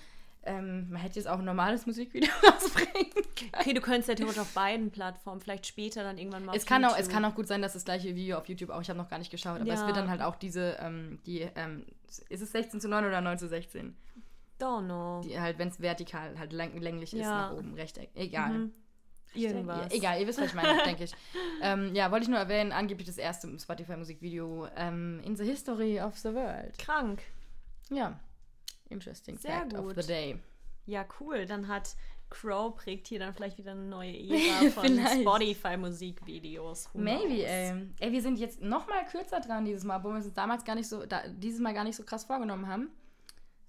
[0.47, 3.51] Ähm, man hätte jetzt auch ein normales Musikvideo rausbringen können.
[3.59, 6.83] Okay, du könntest ja theoretisch auf beiden Plattformen, vielleicht später dann irgendwann mal Es kann,
[6.85, 8.97] auch, es kann auch gut sein, dass das gleiche Video auf YouTube auch, ich habe
[8.97, 9.87] noch gar nicht geschaut, aber es Ja.
[9.87, 11.85] wird dann halt auch diese, ähm, die, ähm,
[12.29, 13.95] ist es 16 zu 9 oder 9 zu 16?
[14.59, 15.21] Don't know.
[15.23, 17.49] Die halt, wenn es vertikal halt läng länglich ist, Ja.
[17.49, 18.09] nach oben, Rechteck.
[18.15, 18.49] Egal.
[18.53, 18.71] Mhm.
[19.33, 19.91] Irgendwas.
[19.93, 21.11] Egal, ihr wisst, was ich meine, denke ich.
[21.61, 26.15] Ähm, ja, wollte ich nur erwähnen, angeblich das erste Spotify-Musikvideo ähm, in the history of
[26.17, 26.77] the world.
[26.77, 27.21] Krank.
[27.89, 28.19] Ja,
[28.89, 29.97] interesting Sehr fact gut.
[29.97, 30.39] of the day.
[30.85, 31.45] Ja, cool.
[31.45, 31.95] Dann hat
[32.29, 34.99] Crow prägt hier dann vielleicht wieder eine neue Ära von.
[35.21, 36.89] Spotify-Musikvideos.
[36.93, 37.89] Maybe, ey.
[37.99, 40.75] Ey, wir sind jetzt noch mal kürzer dran dieses Mal, obwohl wir uns damals gar
[40.75, 42.89] nicht so, da, dieses Mal gar nicht so krass vorgenommen haben.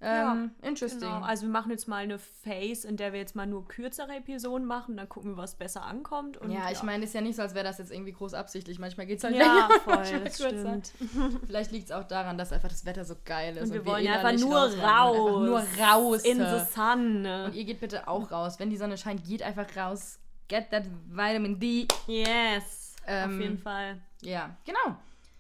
[0.00, 1.00] Ähm, interesting.
[1.00, 1.22] Genau.
[1.22, 4.64] Also wir machen jetzt mal eine Phase, in der wir jetzt mal nur kürzere Episoden
[4.64, 6.36] machen, dann gucken wir, was besser ankommt.
[6.36, 8.78] Und ja, ich meine, ist ja nicht so, als wäre das jetzt irgendwie groß absichtlich.
[8.78, 10.92] Manchmal geht es halt Ja, länger, voll, das stimmt.
[11.46, 13.70] Vielleicht liegt es auch daran, dass einfach das Wetter so geil ist.
[13.70, 14.74] Und wir wollen eh ja einfach nur raus.
[14.74, 16.24] Einfach nur raus.
[16.24, 17.26] In the sun.
[17.26, 18.60] Und ihr geht bitte auch raus.
[18.60, 20.20] Wenn die Sonne scheint, geht einfach raus.
[20.46, 21.88] Get that Vitamin D.
[22.06, 22.94] Yes.
[23.06, 23.98] Ähm, auf jeden Fall.
[24.22, 24.96] Ja, genau.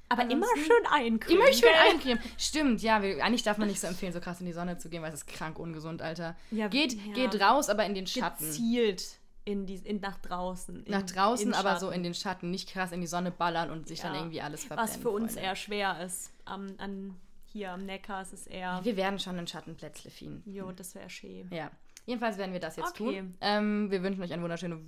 [0.08, 1.42] Aber ansonsten- immer schön eincremen.
[1.42, 2.18] Immer schön eincremen.
[2.38, 3.02] Stimmt, ja.
[3.02, 5.08] Wir, eigentlich darf man nicht so empfehlen, so krass in die Sonne zu gehen, weil
[5.12, 6.36] es ist krank ungesund, Alter.
[6.50, 7.12] Ja, geht, ja.
[7.14, 8.46] geht raus, aber in den Schatten.
[8.46, 10.84] Gezielt in die, in, nach draußen.
[10.84, 11.80] In, Nach draußen, aber Schatten.
[11.80, 12.50] so in den Schatten.
[12.50, 14.20] Nicht krass in die Sonne ballern und sich dann Ja.
[14.20, 14.90] irgendwie alles verbrennen.
[14.94, 15.46] Was für uns Freunde.
[15.48, 16.30] eher schwer ist.
[16.44, 17.14] Am, an,
[17.50, 18.80] hier am Neckar ist es eher.
[18.82, 20.50] Wir werden schon einen Schattenplätzle finden.
[20.50, 21.48] Jo, das wäre schön.
[21.50, 21.70] Ja.
[22.08, 23.18] Jedenfalls werden wir das jetzt Okay.
[23.20, 23.34] tun.
[23.42, 24.78] Ähm, wir wünschen euch eine wunderschöne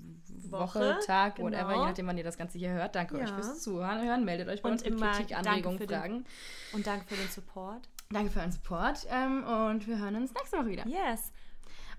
[0.48, 1.80] Woche, Woche, Tag, whatever, genau.
[1.82, 2.94] je nachdem, wann ihr das Ganze hier hört.
[2.94, 3.34] Danke euch Ja.
[3.34, 4.24] fürs Zuhören.
[4.24, 6.24] Meldet euch bei Und uns mit immer Kritik, Anregungen, für den- Fragen.
[6.72, 7.90] Und danke für den Support.
[8.08, 10.86] Danke für euren Support ähm, und wir hören uns nächste Woche wieder.
[10.86, 11.30] Yes.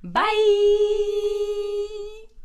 [0.02, 0.22] Bye!